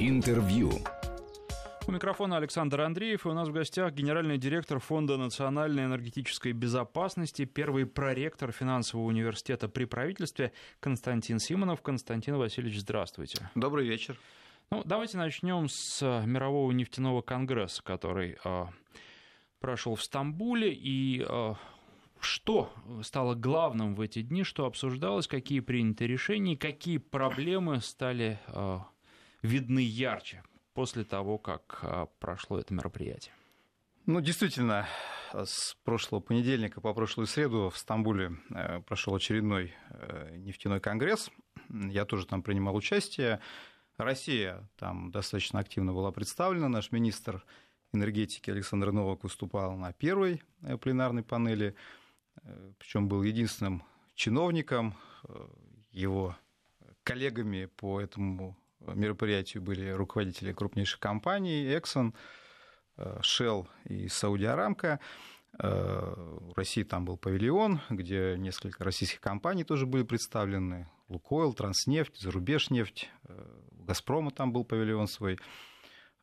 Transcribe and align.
Интервью. 0.00 0.70
У 1.88 1.90
микрофона 1.90 2.36
Александр 2.36 2.82
Андреев, 2.82 3.26
и 3.26 3.28
у 3.28 3.32
нас 3.32 3.48
в 3.48 3.52
гостях 3.52 3.92
генеральный 3.94 4.38
директор 4.38 4.78
Фонда 4.78 5.16
национальной 5.16 5.86
энергетической 5.86 6.52
безопасности, 6.52 7.44
первый 7.44 7.84
проректор 7.84 8.52
финансового 8.52 9.06
университета 9.06 9.68
при 9.68 9.86
правительстве 9.86 10.52
Константин 10.78 11.40
Симонов. 11.40 11.82
Константин 11.82 12.36
Васильевич, 12.36 12.78
здравствуйте. 12.78 13.50
Добрый 13.56 13.88
вечер. 13.88 14.16
Ну, 14.70 14.82
давайте 14.84 15.16
начнем 15.16 15.68
с 15.68 16.00
э, 16.00 16.24
Мирового 16.24 16.70
нефтяного 16.70 17.20
конгресса, 17.20 17.82
который 17.82 18.38
э, 18.44 18.66
прошел 19.58 19.96
в 19.96 20.02
Стамбуле, 20.04 20.72
и 20.72 21.26
э, 21.28 21.54
что 22.20 22.72
стало 23.02 23.34
главным 23.34 23.96
в 23.96 24.00
эти 24.00 24.22
дни, 24.22 24.44
что 24.44 24.64
обсуждалось, 24.64 25.26
какие 25.26 25.58
приняты 25.58 26.06
решения, 26.06 26.56
какие 26.56 26.98
проблемы 26.98 27.80
стали 27.80 28.38
э, 28.46 28.78
видны 29.42 29.80
ярче 29.80 30.42
после 30.74 31.04
того, 31.04 31.38
как 31.38 31.78
а, 31.82 32.06
прошло 32.18 32.58
это 32.58 32.74
мероприятие? 32.74 33.34
Ну, 34.06 34.20
действительно, 34.20 34.86
с 35.34 35.76
прошлого 35.84 36.20
понедельника 36.20 36.80
по 36.80 36.94
прошлую 36.94 37.26
среду 37.26 37.70
в 37.70 37.76
Стамбуле 37.76 38.38
э, 38.50 38.80
прошел 38.80 39.14
очередной 39.14 39.74
э, 39.90 40.36
нефтяной 40.36 40.80
конгресс. 40.80 41.30
Я 41.68 42.06
тоже 42.06 42.26
там 42.26 42.42
принимал 42.42 42.74
участие. 42.74 43.40
Россия 43.98 44.66
там 44.78 45.10
достаточно 45.10 45.60
активно 45.60 45.92
была 45.92 46.10
представлена. 46.10 46.68
Наш 46.68 46.90
министр 46.90 47.44
энергетики 47.92 48.50
Александр 48.50 48.92
Новак 48.92 49.24
выступал 49.24 49.76
на 49.76 49.92
первой 49.92 50.42
э, 50.62 50.78
пленарной 50.78 51.22
панели, 51.22 51.74
причем 52.78 53.08
был 53.08 53.22
единственным 53.22 53.82
чиновником. 54.14 54.94
Его 55.90 56.34
коллегами 57.02 57.66
по 57.66 58.00
этому 58.00 58.56
мероприятию 58.80 59.62
были 59.62 59.90
руководители 59.90 60.52
крупнейших 60.52 61.00
компаний, 61.00 61.66
Exxon, 61.66 62.14
э, 62.96 63.20
Shell 63.20 63.66
и 63.84 64.08
Сауди 64.08 64.44
Арамка. 64.44 65.00
Э, 65.58 66.14
в 66.16 66.56
России 66.56 66.82
там 66.82 67.04
был 67.04 67.16
павильон, 67.16 67.80
где 67.90 68.36
несколько 68.38 68.84
российских 68.84 69.20
компаний 69.20 69.64
тоже 69.64 69.86
были 69.86 70.02
представлены. 70.02 70.88
Лукойл, 71.08 71.54
Транснефть, 71.54 72.18
Зарубежнефть, 72.18 73.08
э, 73.24 73.62
Газпрома 73.72 74.30
там 74.30 74.52
был 74.52 74.64
павильон 74.64 75.08
свой. 75.08 75.38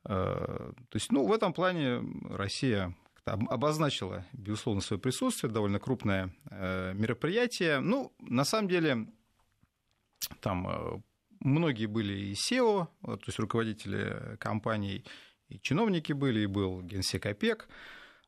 То 0.04 0.74
есть, 0.92 1.10
ну, 1.10 1.26
в 1.26 1.32
этом 1.32 1.52
плане 1.52 2.00
Россия 2.30 2.94
обозначила, 3.24 4.24
безусловно, 4.32 4.80
свое 4.80 5.00
присутствие, 5.00 5.52
довольно 5.52 5.80
крупное 5.80 6.32
мероприятие. 6.48 7.80
Ну, 7.80 8.12
на 8.20 8.44
самом 8.44 8.68
деле, 8.68 9.08
там 10.38 11.02
Многие 11.46 11.86
были 11.86 12.12
и 12.12 12.32
SEO, 12.32 12.88
то 13.02 13.20
есть 13.24 13.38
руководители 13.38 14.36
компаний, 14.40 15.04
и 15.48 15.60
чиновники 15.60 16.12
были, 16.12 16.40
и 16.40 16.46
был 16.46 16.82
генсек 16.82 17.24
ОПЕК. 17.24 17.68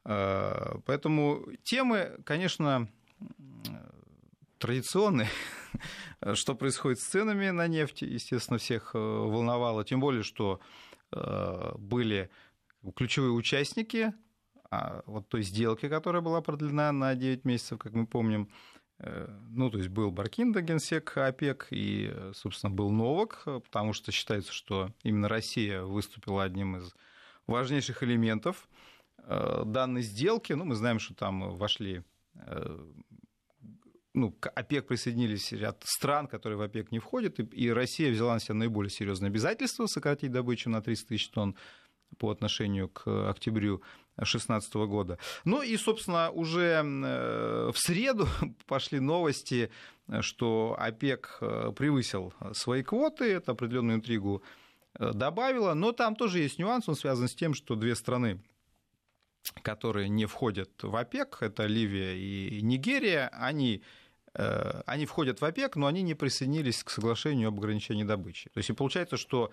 Э, 0.04 0.78
поэтому 0.86 1.44
темы, 1.64 2.16
конечно, 2.24 2.88
традиционные. 4.58 5.28
что 6.34 6.54
происходит 6.54 7.00
с 7.00 7.08
ценами 7.08 7.50
на 7.50 7.66
нефть, 7.66 8.02
естественно, 8.02 8.58
всех 8.58 8.94
э, 8.94 8.98
волновало. 8.98 9.84
Тем 9.84 9.98
более, 9.98 10.22
что 10.22 10.60
э, 11.12 11.72
были 11.76 12.30
ключевые 12.94 13.32
участники 13.32 14.12
а, 14.70 15.02
вот 15.06 15.28
той 15.28 15.42
сделки, 15.42 15.88
которая 15.88 16.22
была 16.22 16.40
продлена 16.40 16.92
на 16.92 17.16
9 17.16 17.44
месяцев, 17.44 17.78
как 17.78 17.94
мы 17.94 18.06
помним, 18.06 18.48
ну, 19.00 19.70
то 19.70 19.78
есть 19.78 19.90
был 19.90 20.10
Баркинда, 20.10 20.60
генсек 20.60 21.16
ОПЕК, 21.16 21.68
и, 21.70 22.12
собственно, 22.34 22.74
был 22.74 22.90
Новак, 22.90 23.44
потому 23.44 23.92
что 23.92 24.10
считается, 24.10 24.52
что 24.52 24.92
именно 25.04 25.28
Россия 25.28 25.82
выступила 25.82 26.42
одним 26.42 26.76
из 26.76 26.92
важнейших 27.46 28.02
элементов 28.02 28.68
э, 29.18 29.62
данной 29.64 30.02
сделки. 30.02 30.52
Ну, 30.52 30.64
мы 30.64 30.74
знаем, 30.74 30.98
что 30.98 31.14
там 31.14 31.56
вошли 31.56 32.02
э, 32.34 32.78
ну, 34.14 34.32
к 34.32 34.48
ОПЕК 34.50 34.86
присоединились 34.86 35.52
ряд 35.52 35.82
стран, 35.84 36.26
которые 36.26 36.58
в 36.58 36.62
ОПЕК 36.62 36.92
не 36.92 36.98
входят, 36.98 37.38
и 37.38 37.70
Россия 37.70 38.10
взяла 38.10 38.34
на 38.34 38.40
себя 38.40 38.54
наиболее 38.54 38.90
серьезные 38.90 39.28
обязательства 39.28 39.86
сократить 39.86 40.32
добычу 40.32 40.70
на 40.70 40.82
300 40.82 41.08
тысяч 41.08 41.28
тонн 41.28 41.56
по 42.16 42.30
отношению 42.30 42.88
к 42.88 43.28
октябрю 43.30 43.82
2016 44.18 44.74
года. 44.74 45.18
Ну 45.44 45.62
и, 45.62 45.76
собственно, 45.76 46.30
уже 46.30 46.82
э, 46.84 47.70
в 47.72 47.78
среду 47.78 48.26
пошли 48.66 49.00
новости, 49.00 49.70
что 50.20 50.76
ОПЕК 50.78 51.38
э, 51.40 51.72
превысил 51.76 52.34
свои 52.52 52.82
квоты, 52.82 53.32
это 53.32 53.52
определенную 53.52 53.98
интригу 53.98 54.42
э, 54.98 55.12
добавило, 55.12 55.74
но 55.74 55.92
там 55.92 56.16
тоже 56.16 56.40
есть 56.40 56.58
нюанс, 56.58 56.88
он 56.88 56.96
связан 56.96 57.28
с 57.28 57.34
тем, 57.34 57.54
что 57.54 57.74
две 57.74 57.94
страны 57.94 58.42
которые 59.62 60.10
не 60.10 60.26
входят 60.26 60.70
в 60.82 60.94
ОПЕК, 60.94 61.38
это 61.40 61.64
Ливия 61.64 62.18
и 62.18 62.60
Нигерия, 62.60 63.28
они 63.32 63.82
они 64.34 65.06
входят 65.06 65.40
в 65.40 65.44
ОПЕК, 65.44 65.76
но 65.76 65.86
они 65.86 66.02
не 66.02 66.14
присоединились 66.14 66.84
к 66.84 66.90
соглашению 66.90 67.48
об 67.48 67.58
ограничении 67.58 68.04
добычи. 68.04 68.50
То 68.50 68.58
есть 68.58 68.70
и 68.70 68.74
получается, 68.74 69.16
что 69.16 69.50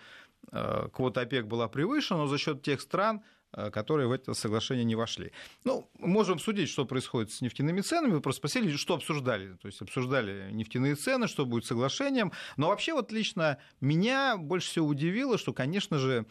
квота 0.51 1.21
ОПЕК 1.21 1.47
была 1.47 1.67
превышена, 1.67 2.19
но 2.21 2.27
за 2.27 2.37
счет 2.37 2.61
тех 2.61 2.81
стран, 2.81 3.23
э, 3.53 3.71
которые 3.71 4.07
в 4.07 4.11
это 4.11 4.33
соглашение 4.33 4.85
не 4.85 4.95
вошли. 4.95 5.31
Ну, 5.63 5.89
можем 5.99 6.39
судить, 6.39 6.69
что 6.69 6.85
происходит 6.85 7.31
с 7.31 7.41
нефтяными 7.41 7.81
ценами. 7.81 8.11
Вы 8.11 8.21
просто 8.21 8.39
спросили, 8.39 8.75
что 8.75 8.95
обсуждали. 8.95 9.53
То 9.55 9.67
есть 9.67 9.81
обсуждали 9.81 10.49
нефтяные 10.51 10.95
цены, 10.95 11.27
что 11.27 11.45
будет 11.45 11.65
с 11.65 11.69
соглашением. 11.69 12.31
Но 12.57 12.67
вообще 12.67 12.93
вот 12.93 13.11
лично 13.11 13.57
меня 13.81 14.37
больше 14.37 14.69
всего 14.69 14.87
удивило, 14.87 15.37
что, 15.37 15.53
конечно 15.53 15.97
же, 15.97 16.25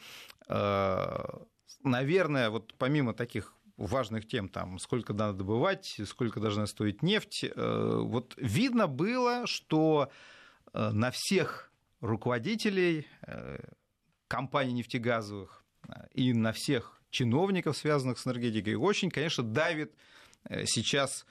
наверное, 1.85 2.51
вот 2.51 2.75
помимо 2.79 3.15
таких 3.15 3.55
важных 3.77 4.27
тем, 4.27 4.49
там, 4.49 4.79
сколько 4.79 5.13
надо 5.13 5.39
добывать, 5.39 6.01
сколько 6.07 6.41
должна 6.41 6.67
стоить 6.67 7.03
нефть, 7.03 7.45
э, 7.45 7.99
вот 8.03 8.35
видно 8.37 8.87
было, 8.87 9.47
что 9.47 10.11
э, 10.73 10.91
на 10.91 11.11
всех 11.11 11.73
руководителей 12.01 13.07
э, 13.23 13.59
компаний 14.29 14.73
нефтегазовых 14.73 15.65
и 16.13 16.33
на 16.33 16.53
всех 16.53 17.01
чиновников, 17.11 17.77
связанных 17.77 18.19
с 18.19 18.27
энергетикой, 18.27 18.75
очень, 18.75 19.11
конечно, 19.11 19.43
давит 19.45 19.93
сейчас 20.65 21.25
Э, 21.25 21.29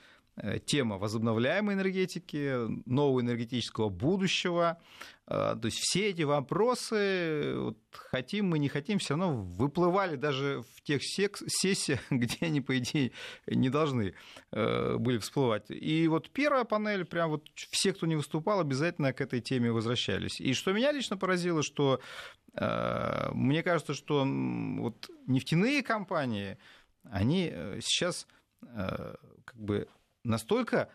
тема 0.65 0.97
возобновляемой 0.97 1.75
энергетики, 1.75 2.67
нового 2.89 3.21
энергетического 3.21 3.89
будущего. 3.89 4.79
Э, 5.27 5.55
то 5.59 5.65
есть 5.65 5.77
все 5.79 6.09
эти 6.09 6.23
вопросы, 6.23 7.53
вот, 7.55 7.77
хотим 7.91 8.49
мы, 8.49 8.59
не 8.59 8.67
хотим, 8.67 8.99
все 8.99 9.15
равно 9.15 9.35
выплывали 9.35 10.15
даже 10.15 10.63
в 10.75 10.81
тех 10.81 11.01
сессиях, 11.03 11.99
где 12.09 12.37
они, 12.41 12.61
по 12.61 12.77
идее, 12.77 13.11
не 13.47 13.69
должны 13.69 14.15
э, 14.51 14.97
были 14.97 15.19
всплывать. 15.19 15.65
И 15.69 16.07
вот 16.07 16.29
первая 16.29 16.65
панель, 16.65 17.05
прям 17.05 17.31
вот 17.31 17.47
все, 17.55 17.93
кто 17.93 18.05
не 18.05 18.15
выступал, 18.15 18.59
обязательно 18.59 19.13
к 19.13 19.21
этой 19.21 19.39
теме 19.39 19.71
возвращались. 19.71 20.41
И 20.41 20.53
что 20.53 20.73
меня 20.73 20.91
лично 20.91 21.17
поразило, 21.17 21.63
что 21.63 21.99
мне 22.55 23.63
кажется, 23.63 23.95
что 23.95 24.23
вот 24.23 25.09
нефтяные 25.25 25.81
компании, 25.81 26.59
они 27.01 27.51
сейчас 27.81 28.27
как 28.61 29.17
бы 29.55 29.87
настолько 30.23 30.89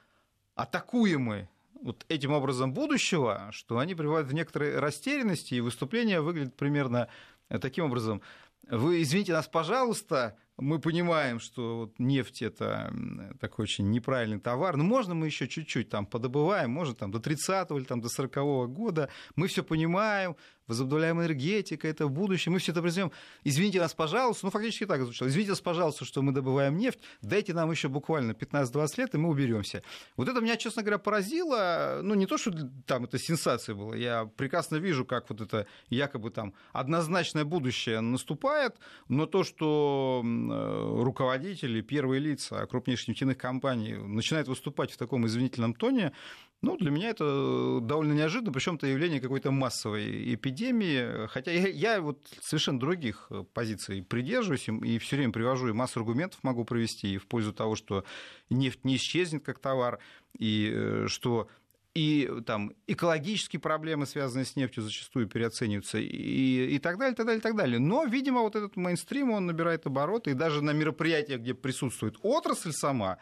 атакуемы 0.54 1.48
вот 1.80 2.04
этим 2.08 2.32
образом 2.32 2.72
будущего, 2.72 3.48
что 3.52 3.78
они 3.78 3.94
приводят 3.94 4.28
в 4.28 4.34
некоторые 4.34 4.78
растерянности, 4.78 5.54
и 5.54 5.60
выступление 5.60 6.20
выглядит 6.20 6.56
примерно 6.56 7.08
таким 7.48 7.84
образом. 7.84 8.20
Вы 8.68 9.02
извините 9.02 9.32
нас, 9.32 9.46
пожалуйста, 9.46 10.36
мы 10.56 10.80
понимаем, 10.80 11.38
что 11.38 11.78
вот 11.78 11.98
нефть 11.98 12.42
это 12.42 12.92
такой 13.40 13.62
очень 13.62 13.90
неправильный 13.90 14.40
товар, 14.40 14.76
но 14.76 14.82
можно 14.84 15.14
мы 15.14 15.26
еще 15.26 15.46
чуть-чуть 15.46 15.88
там 15.88 16.04
подобываем, 16.04 16.70
может 16.70 16.98
там 16.98 17.12
до 17.12 17.18
30-го 17.18 17.78
или 17.78 17.84
там 17.84 18.00
до 18.00 18.08
40-го 18.08 18.66
года, 18.66 19.08
мы 19.36 19.46
все 19.46 19.62
понимаем, 19.62 20.36
возобновляемая 20.68 21.26
энергетика, 21.26 21.88
это 21.88 22.08
будущее, 22.08 22.52
мы 22.52 22.58
все 22.58 22.72
это 22.72 22.80
произведем. 22.80 23.12
Извините 23.44 23.80
нас, 23.80 23.94
пожалуйста, 23.94 24.46
ну 24.46 24.50
фактически 24.50 24.86
так 24.86 25.02
звучало, 25.02 25.28
извините 25.28 25.50
нас, 25.50 25.60
пожалуйста, 25.60 26.04
что 26.04 26.22
мы 26.22 26.32
добываем 26.32 26.76
нефть, 26.76 27.00
дайте 27.22 27.54
нам 27.54 27.70
еще 27.70 27.88
буквально 27.88 28.32
15-20 28.32 28.98
лет, 28.98 29.14
и 29.14 29.18
мы 29.18 29.28
уберемся. 29.30 29.82
Вот 30.16 30.28
это 30.28 30.40
меня, 30.40 30.56
честно 30.56 30.82
говоря, 30.82 30.98
поразило, 30.98 32.00
ну 32.02 32.14
не 32.14 32.26
то, 32.26 32.38
что 32.38 32.52
там 32.86 33.04
это 33.04 33.18
сенсация 33.18 33.74
была, 33.74 33.96
я 33.96 34.26
прекрасно 34.36 34.76
вижу, 34.76 35.04
как 35.04 35.28
вот 35.30 35.40
это 35.40 35.66
якобы 35.90 36.30
там 36.30 36.54
однозначное 36.72 37.44
будущее 37.44 38.00
наступает, 38.00 38.76
но 39.08 39.26
то, 39.26 39.42
что 39.44 40.22
Э, 40.50 41.02
руководители, 41.02 41.80
первые 41.80 42.20
лица 42.20 42.66
крупнейших 42.66 43.08
нефтяных 43.08 43.38
компаний 43.38 43.94
начинают 43.94 44.48
выступать 44.48 44.90
в 44.92 44.96
таком 44.96 45.26
извинительном 45.26 45.74
тоне, 45.74 46.12
ну, 46.60 46.76
для 46.76 46.90
меня 46.90 47.10
это 47.10 47.78
довольно 47.80 48.12
неожиданно, 48.12 48.52
причем 48.52 48.74
это 48.74 48.86
явление 48.86 49.20
какой-то 49.20 49.50
массовой 49.50 50.34
эпидемии, 50.34 51.26
хотя 51.28 51.52
я, 51.52 51.68
я 51.68 52.00
вот 52.00 52.26
совершенно 52.40 52.80
других 52.80 53.30
позиций 53.54 54.02
придерживаюсь 54.02 54.68
и 54.68 54.98
все 54.98 55.16
время 55.16 55.32
привожу, 55.32 55.68
и 55.68 55.72
массу 55.72 56.00
аргументов 56.00 56.40
могу 56.42 56.64
провести 56.64 57.14
и 57.14 57.18
в 57.18 57.26
пользу 57.28 57.52
того, 57.52 57.76
что 57.76 58.04
нефть 58.50 58.84
не 58.84 58.96
исчезнет 58.96 59.44
как 59.44 59.60
товар, 59.60 60.00
и 60.36 60.72
э, 60.74 61.06
что 61.08 61.48
и 61.94 62.30
там 62.46 62.72
экологические 62.86 63.60
проблемы, 63.60 64.06
связанные 64.06 64.44
с 64.44 64.54
нефтью, 64.54 64.84
зачастую 64.84 65.26
переоцениваются, 65.26 65.98
и, 65.98 66.74
и 66.74 66.78
так 66.78 66.98
далее, 66.98 67.14
так 67.16 67.26
далее, 67.26 67.40
так 67.40 67.56
далее. 67.56 67.78
Но, 67.78 68.04
видимо, 68.04 68.40
вот 68.40 68.54
этот 68.54 68.76
мейнстрим, 68.76 69.30
он 69.30 69.46
набирает 69.46 69.86
обороты, 69.86 70.30
и 70.30 70.34
даже 70.34 70.62
на 70.62 70.70
мероприятиях, 70.70 71.40
где 71.40 71.54
присутствует 71.54 72.16
отрасль 72.22 72.72
сама, 72.72 73.18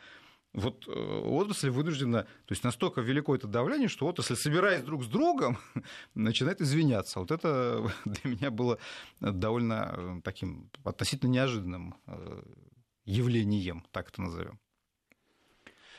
вот 0.52 0.88
э, 0.88 0.90
отрасль 0.90 1.70
вынуждена, 1.70 2.22
то 2.22 2.52
есть 2.52 2.64
настолько 2.64 3.00
велико 3.00 3.34
это 3.34 3.46
давление, 3.46 3.88
что 3.88 4.06
отрасль, 4.06 4.36
собираясь 4.36 4.82
друг 4.82 5.04
с 5.04 5.06
другом, 5.06 5.58
начинает 6.14 6.60
извиняться. 6.60 7.20
Вот 7.20 7.30
это 7.30 7.90
для 8.04 8.30
меня 8.30 8.50
было 8.50 8.78
довольно 9.20 9.94
э, 9.96 10.20
таким 10.24 10.70
относительно 10.84 11.30
неожиданным 11.30 11.94
э, 12.06 12.42
явлением, 13.04 13.84
так 13.92 14.08
это 14.08 14.22
назовем. 14.22 14.58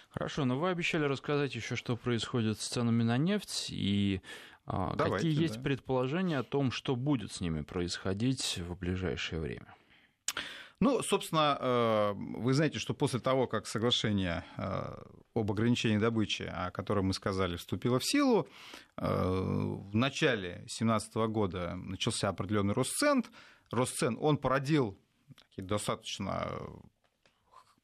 Хорошо, 0.10 0.46
но 0.46 0.58
вы 0.58 0.70
обещали 0.70 1.04
рассказать 1.04 1.54
еще, 1.54 1.76
что 1.76 1.96
происходит 1.96 2.60
с 2.60 2.68
ценами 2.68 3.04
на 3.04 3.18
нефть 3.18 3.68
и 3.70 4.22
а, 4.66 4.96
Давайте, 4.96 5.28
какие 5.28 5.42
есть 5.42 5.58
да. 5.58 5.62
предположения 5.62 6.40
о 6.40 6.44
том, 6.44 6.72
что 6.72 6.96
будет 6.96 7.32
с 7.32 7.40
ними 7.40 7.62
происходить 7.62 8.58
в 8.58 8.76
ближайшее 8.78 9.40
время. 9.40 9.74
Ну, 10.80 11.02
собственно, 11.02 11.58
э, 11.60 12.14
вы 12.16 12.54
знаете, 12.54 12.78
что 12.78 12.94
после 12.94 13.20
того, 13.20 13.48
как 13.48 13.66
соглашение 13.66 14.46
э, 14.58 15.02
об 15.34 15.52
ограничении 15.52 15.98
добычи, 15.98 16.44
о 16.44 16.70
котором 16.70 17.08
мы 17.08 17.14
сказали, 17.14 17.56
вступило 17.56 17.98
в 17.98 18.06
силу, 18.06 18.48
э, 18.98 19.08
в 19.08 19.96
начале 19.96 20.58
2017 20.58 21.16
года 21.30 21.76
начался 21.76 22.30
определенный 22.30 22.76
рост 22.76 22.92
цен. 22.92 23.24
Рост 23.72 23.96
цен, 23.96 24.18
он 24.22 24.38
породил 24.38 24.96
достаточно 25.58 26.48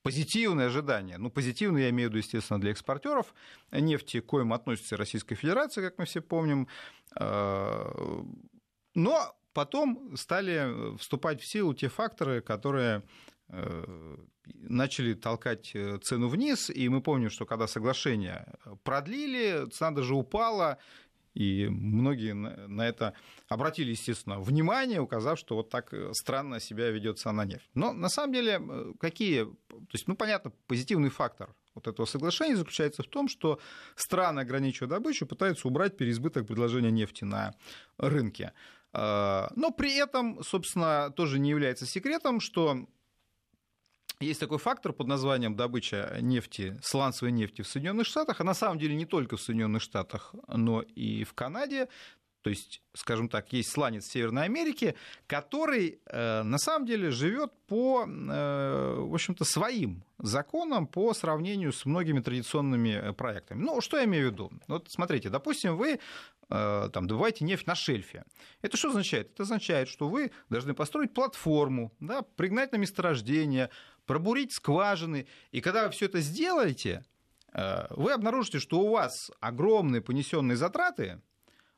позитивные 0.04 0.68
ожидания. 0.68 1.18
Ну, 1.18 1.31
позитивные 1.31 1.86
я 1.86 1.89
имею 1.89 2.10
в 2.10 2.12
виду, 2.12 2.19
естественно, 2.19 2.62
для 2.62 2.72
экспортеров 2.72 3.34
нефти, 3.72 4.19
к 4.19 4.28
коим 4.28 4.54
относится 4.54 4.98
Российская 4.98 5.34
Федерация, 5.34 5.89
как 5.89 5.98
мы 5.98 6.06
все 6.06 6.22
помним. 6.22 6.68
Но 8.96 9.36
потом 9.54 10.16
стали 10.18 10.96
вступать 10.98 11.42
в 11.42 11.46
силу 11.46 11.74
те 11.74 11.90
факторы, 11.90 12.42
которые 12.42 13.04
э, 13.50 14.18
начали 14.46 15.14
толкать 15.14 15.72
э, 15.76 15.98
цену 16.00 16.28
вниз, 16.28 16.70
и 16.70 16.90
мы 16.90 17.02
помним, 17.02 17.30
что 17.30 17.46
когда 17.46 17.68
соглашение 17.68 18.54
продлили, 18.84 19.70
цена 19.72 19.92
даже 19.92 20.16
упала, 20.16 20.78
и 21.34 21.68
многие 21.68 22.34
на 22.34 22.88
это 22.88 23.14
обратили, 23.48 23.92
естественно, 23.92 24.40
внимание, 24.40 25.02
указав, 25.02 25.40
что 25.40 25.56
вот 25.56 25.70
так 25.70 25.94
странно 26.12 26.60
себя 26.60 26.92
ведет 26.92 27.18
цена 27.20 27.34
на 27.34 27.46
нефть. 27.46 27.70
Но 27.74 27.92
на 27.92 28.10
самом 28.10 28.34
деле 28.34 28.62
какие... 29.00 29.46
То 29.46 29.94
есть, 29.94 30.08
ну, 30.08 30.16
понятно, 30.16 30.52
позитивный 30.68 31.10
фактор 31.10 31.56
вот 31.74 31.88
этого 31.88 32.06
соглашения 32.06 32.56
заключается 32.56 33.04
в 33.04 33.08
том, 33.08 33.28
что 33.28 33.60
страны, 33.96 34.42
ограничивая 34.42 34.90
добычу, 34.90 35.26
пытаются 35.26 35.68
убрать 35.68 35.98
переизбыток 35.98 36.46
предложения 36.46 36.92
нефти 36.92 37.24
на 37.24 37.56
рынке. 37.98 38.54
А, 38.94 39.51
но 39.56 39.72
при 39.72 39.95
этом, 39.95 40.44
собственно, 40.44 41.12
тоже 41.12 41.40
не 41.40 41.50
является 41.50 41.86
секретом, 41.86 42.40
что 42.40 42.88
есть 44.19 44.40
такой 44.40 44.60
фактор 44.60 44.94
под 44.94 45.07
названием 45.07 45.56
добыча 45.56 46.18
нефти, 46.22 46.80
сланцевой 46.81 47.31
нефти 47.31 47.62
в 47.62 47.68
Соединенных 47.68 48.07
Штатах, 48.07 48.40
а 48.40 48.44
на 48.44 48.54
самом 48.54 48.80
деле 48.80 48.95
не 48.95 49.06
только 49.06 49.36
в 49.36 49.42
Соединенных 49.42 49.81
Штатах, 49.81 50.34
но 50.48 50.81
и 50.81 51.24
в 51.24 51.34
Канаде. 51.34 51.90
То 52.44 52.51
есть, 52.51 52.81
скажем 52.94 53.30
так, 53.30 53.51
есть 53.54 53.72
сланец 53.72 54.06
Северной 54.06 54.44
Америки, 54.44 54.95
который 55.25 56.00
э, 56.06 56.44
на 56.44 56.57
самом 56.60 56.86
деле 56.86 57.10
живет 57.10 57.51
по, 57.68 58.06
э, 58.06 58.95
в 59.00 59.13
общем-то, 59.13 59.45
своим 59.45 60.04
законам 60.19 60.86
по 60.86 61.13
сравнению 61.13 61.74
с 61.74 61.86
многими 61.86 62.19
традиционными 62.19 62.90
э, 62.90 63.13
проектами. 63.13 63.63
Ну, 63.63 63.81
что 63.81 63.98
я 63.98 64.04
имею 64.04 64.30
в 64.30 64.31
виду? 64.34 64.51
Вот 64.68 64.92
смотрите, 64.92 65.30
допустим, 65.30 65.78
вы 65.78 66.00
Э, 66.56 66.90
там, 66.94 67.07
добываете 67.07 67.45
нефть 67.45 67.66
на 67.66 67.74
шельфе. 67.74 68.25
Это 68.62 68.78
что 68.78 68.89
означает? 68.89 69.31
Это 69.31 69.42
означает, 69.44 69.88
что 69.88 70.07
вы 70.07 70.31
должны 70.50 70.75
построить 70.75 71.13
платформу, 71.13 71.92
да, 72.00 72.22
пригнать 72.22 72.72
на 72.72 72.78
месторождение, 72.78 73.72
пробурить 74.06 74.54
скважины. 74.54 75.25
И 75.51 75.62
когда 75.62 75.86
вы 75.86 75.92
все 75.92 76.06
это 76.06 76.22
сделаете, 76.22 77.04
э, 77.54 77.88
вы 77.89 78.12
обнаружите, 78.12 78.60
что 78.60 78.81
у 78.81 78.92
вас 78.92 79.31
огромные 79.39 80.01
понесенные 80.01 80.56
затраты, 80.56 81.22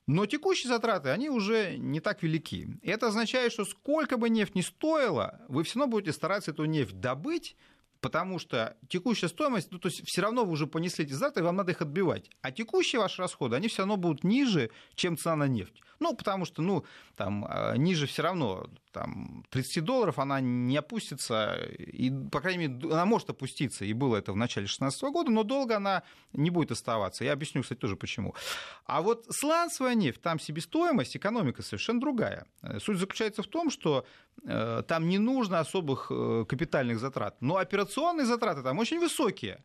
но 0.07 0.25
текущие 0.25 0.69
затраты, 0.69 1.10
они 1.10 1.30
уже 1.30 1.78
не 1.78 2.00
так 2.00 2.22
велики. 2.22 2.68
Это 2.84 3.07
означает, 3.07 3.52
что 3.52 3.66
сколько 3.66 4.18
бы 4.18 4.30
нефть 4.30 4.56
ни 4.56 4.62
стоила, 4.62 5.42
вы 5.48 5.63
все 5.63 5.80
равно 5.80 5.92
будете 5.92 6.13
стараться 6.13 6.52
эту 6.52 6.66
нефть 6.66 7.00
добыть, 7.00 7.56
потому 8.02 8.38
что 8.38 8.78
текущая 8.88 9.30
стоимость, 9.30 9.72
ну, 9.72 9.80
то 9.80 9.88
есть 9.88 10.06
все 10.06 10.22
равно 10.22 10.46
вы 10.46 10.52
уже 10.52 10.68
понесли 10.68 11.06
эти 11.06 11.13
затраты, 11.13 11.44
вам 11.44 11.56
надо 11.56 11.72
их 11.72 11.81
отбивать. 11.81 12.30
А 12.42 12.52
текущие 12.52 13.02
ваши 13.02 13.19
расходы, 13.19 13.56
они 13.56 13.68
все 13.68 13.80
равно 13.80 13.98
будут 13.98 14.24
ниже, 14.24 14.69
чем 14.94 15.18
цена 15.18 15.36
на 15.36 15.48
нефть. 15.48 15.81
Ну, 16.00 16.16
потому 16.16 16.46
что, 16.46 16.62
ну, 16.62 16.86
там, 17.16 17.46
а, 17.50 17.75
ниже 17.75 18.06
все 18.06 18.22
равно, 18.22 18.69
там, 18.95 19.44
30 19.50 19.83
долларов 19.83 20.19
она 20.19 20.39
не 20.39 20.77
опустится, 20.77 21.56
и, 21.77 22.09
по 22.31 22.39
крайней 22.39 22.68
мере, 22.68 22.94
она 22.94 23.06
может 23.06 23.30
опуститься, 23.30 23.83
и 23.83 23.92
было 23.92 24.15
это 24.15 24.31
в 24.31 24.38
начале 24.38 24.68
2016 24.68 25.03
года, 25.12 25.31
но 25.31 25.44
долго 25.44 25.75
она 25.75 26.03
не 26.31 26.50
будет 26.50 26.71
оставаться. 26.71 27.25
Я 27.25 27.33
объясню, 27.33 27.62
кстати, 27.62 27.80
тоже 27.80 27.97
почему. 27.97 28.33
А 28.86 29.01
вот 29.01 29.25
сланцевая 29.30 29.95
нефть, 29.95 30.21
там 30.21 30.39
себестоимость, 30.39 31.18
экономика 31.18 31.62
совершенно 31.62 32.00
другая. 32.00 32.45
Суть 32.80 32.97
заключается 32.97 33.44
в 33.44 33.47
том, 33.47 33.69
что 33.69 34.06
э, 34.45 34.83
там 34.88 35.09
не 35.09 35.19
нужно 35.19 35.59
особых 35.59 36.07
э, 36.09 36.45
капитальных 36.47 37.00
затрат, 37.00 37.36
но 37.42 37.57
операционные 37.57 38.25
затраты 38.25 38.63
там 38.63 38.80
очень 38.80 39.00
высокие. 39.00 39.57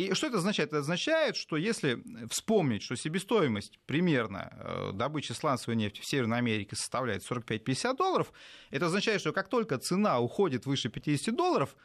И 0.00 0.14
что 0.14 0.28
это 0.28 0.38
означает? 0.38 0.70
Это 0.70 0.78
означает, 0.78 1.36
что 1.36 1.56
если 1.56 2.02
вспомнить, 2.30 2.82
что 2.82 2.96
себестоимость 2.96 3.78
примерно 3.86 4.50
э, 4.52 4.90
добычи 4.94 5.32
сланцевой 5.32 5.76
нефти 5.76 6.00
в 6.00 6.06
Северной 6.06 6.38
Америке 6.38 6.74
составляет 6.74 7.22
45-50 7.30 7.96
долларов, 7.96 8.32
это 8.70 8.86
означает, 8.86 9.20
что 9.20 9.32
как 9.32 9.48
только 9.48 9.76
цена 9.76 10.18
уходит 10.18 10.64
выше 10.64 10.88
50 10.88 11.36
долларов, 11.36 11.76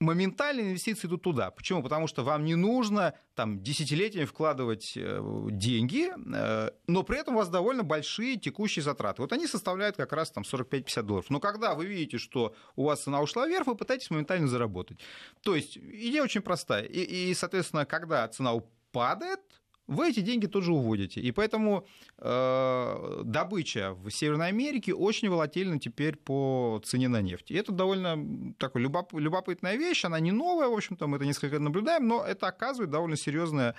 моментальные 0.00 0.70
инвестиции 0.70 1.06
идут 1.06 1.22
туда. 1.22 1.50
Почему? 1.50 1.82
Потому 1.82 2.06
что 2.06 2.24
вам 2.24 2.44
не 2.44 2.54
нужно 2.54 3.14
там, 3.34 3.62
десятилетиями 3.62 4.24
вкладывать 4.24 4.94
э, 4.96 5.20
деньги, 5.50 6.10
э, 6.10 6.70
но 6.86 7.02
при 7.02 7.18
этом 7.18 7.34
у 7.34 7.38
вас 7.38 7.50
довольно 7.50 7.84
большие 7.84 8.36
текущие 8.36 8.82
затраты. 8.82 9.20
Вот 9.20 9.32
они 9.32 9.46
составляют 9.46 9.96
как 9.96 10.12
раз 10.12 10.30
там 10.30 10.42
45-50 10.42 11.02
долларов. 11.02 11.30
Но 11.30 11.38
когда 11.38 11.74
вы 11.74 11.84
видите, 11.84 12.16
что 12.18 12.54
у 12.76 12.84
вас 12.84 13.02
цена 13.02 13.20
ушла 13.20 13.46
вверх, 13.46 13.66
вы 13.66 13.76
пытаетесь 13.76 14.10
моментально 14.10 14.48
заработать. 14.48 14.98
То 15.42 15.54
есть 15.54 15.76
идея 15.76 16.22
очень 16.22 16.40
простая. 16.40 16.84
И, 16.84 17.30
и 17.30 17.34
соответственно, 17.34 17.84
когда 17.84 18.26
цена 18.28 18.54
падает, 18.92 19.40
вы 19.90 20.10
эти 20.10 20.20
деньги 20.20 20.46
тоже 20.46 20.72
уводите. 20.72 21.20
И 21.20 21.32
поэтому 21.32 21.84
э, 22.18 23.22
добыча 23.24 23.94
в 23.94 24.08
Северной 24.10 24.46
Америке 24.46 24.94
очень 24.94 25.28
волатильна 25.28 25.80
теперь 25.80 26.16
по 26.16 26.80
цене 26.84 27.08
на 27.08 27.20
нефть. 27.20 27.50
И 27.50 27.54
это 27.54 27.72
довольно 27.72 28.54
такая 28.58 28.84
любоп, 28.84 29.12
любопытная 29.14 29.74
вещь, 29.74 30.04
она 30.04 30.20
не 30.20 30.30
новая, 30.30 30.68
в 30.68 30.74
общем-то, 30.74 31.08
мы 31.08 31.16
это 31.16 31.26
несколько 31.26 31.58
наблюдаем, 31.58 32.06
но 32.06 32.24
это 32.24 32.46
оказывает 32.46 32.90
довольно 32.90 33.16
серьезное 33.16 33.74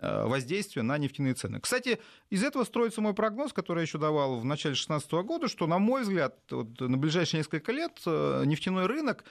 э, 0.00 0.26
воздействие 0.26 0.84
на 0.84 0.96
нефтяные 0.96 1.34
цены. 1.34 1.58
Кстати, 1.60 1.98
из 2.30 2.44
этого 2.44 2.62
строится 2.62 3.00
мой 3.00 3.14
прогноз, 3.14 3.52
который 3.52 3.78
я 3.78 3.82
еще 3.82 3.98
давал 3.98 4.38
в 4.38 4.44
начале 4.44 4.74
2016 4.74 5.10
года, 5.26 5.48
что, 5.48 5.66
на 5.66 5.80
мой 5.80 6.02
взгляд, 6.02 6.36
вот 6.50 6.80
на 6.80 6.96
ближайшие 6.96 7.38
несколько 7.40 7.72
лет 7.72 8.00
э, 8.06 8.44
нефтяной 8.46 8.86
рынок 8.86 9.24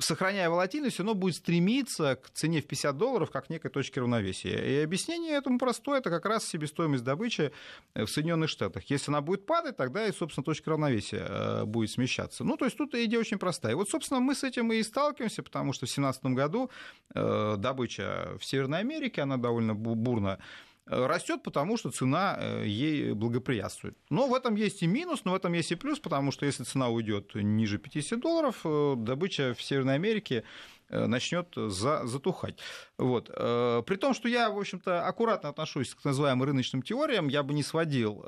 сохраняя 0.00 0.50
волатильность, 0.50 1.00
оно 1.00 1.14
будет 1.14 1.36
стремиться 1.36 2.16
к 2.16 2.30
цене 2.30 2.60
в 2.60 2.66
50 2.66 2.96
долларов 2.96 3.30
как 3.30 3.50
некой 3.50 3.70
точке 3.70 4.00
равновесия. 4.00 4.80
И 4.80 4.82
объяснение 4.82 5.32
этому 5.32 5.58
простое, 5.58 6.00
это 6.00 6.10
как 6.10 6.26
раз 6.26 6.46
себестоимость 6.46 7.04
добычи 7.04 7.52
в 7.94 8.06
Соединенных 8.06 8.50
Штатах. 8.50 8.84
Если 8.90 9.10
она 9.10 9.20
будет 9.20 9.46
падать, 9.46 9.76
тогда 9.76 10.06
и, 10.06 10.12
собственно, 10.12 10.44
точка 10.44 10.70
равновесия 10.70 11.26
э, 11.28 11.64
будет 11.64 11.90
смещаться. 11.90 12.44
Ну, 12.44 12.56
то 12.56 12.64
есть 12.64 12.76
тут 12.76 12.94
идея 12.94 13.20
очень 13.20 13.38
простая. 13.38 13.72
И 13.72 13.74
вот, 13.74 13.88
собственно, 13.88 14.20
мы 14.20 14.34
с 14.34 14.42
этим 14.42 14.72
и 14.72 14.82
сталкиваемся, 14.82 15.42
потому 15.42 15.72
что 15.72 15.86
в 15.86 15.88
2017 15.88 16.24
году 16.26 16.70
э, 17.14 17.56
добыча 17.58 18.36
в 18.38 18.44
Северной 18.44 18.80
Америке, 18.80 19.22
она 19.22 19.36
довольно 19.36 19.74
бурно 19.74 20.38
растет, 20.86 21.42
потому 21.42 21.76
что 21.76 21.90
цена 21.90 22.36
э, 22.38 22.64
ей 22.66 23.12
благоприятствует. 23.12 23.96
Но 24.10 24.26
в 24.26 24.34
этом 24.34 24.56
есть 24.56 24.82
и 24.82 24.86
минус, 24.86 25.24
но 25.24 25.32
в 25.32 25.34
этом 25.34 25.52
есть 25.52 25.72
и 25.72 25.76
плюс, 25.76 25.98
потому 25.98 26.32
что 26.32 26.46
если 26.46 26.64
цена 26.64 26.88
уйдет 26.88 27.34
ниже 27.34 27.78
50 27.78 28.20
долларов, 28.20 28.60
э, 28.64 28.94
добыча 28.96 29.54
в 29.54 29.62
Северной 29.62 29.94
Америке 29.94 30.44
э, 30.88 31.06
начнет 31.06 31.48
за, 31.54 32.06
затухать. 32.06 32.58
Вот. 32.98 33.28
При 33.28 33.96
том, 33.96 34.14
что 34.14 34.28
я, 34.28 34.50
в 34.50 34.58
общем-то, 34.58 35.06
аккуратно 35.06 35.48
отношусь 35.48 35.90
к 35.90 35.96
так 35.96 36.06
называемым 36.06 36.44
рыночным 36.44 36.82
теориям, 36.82 37.28
я 37.28 37.42
бы 37.42 37.54
не 37.54 37.62
сводил 37.62 38.24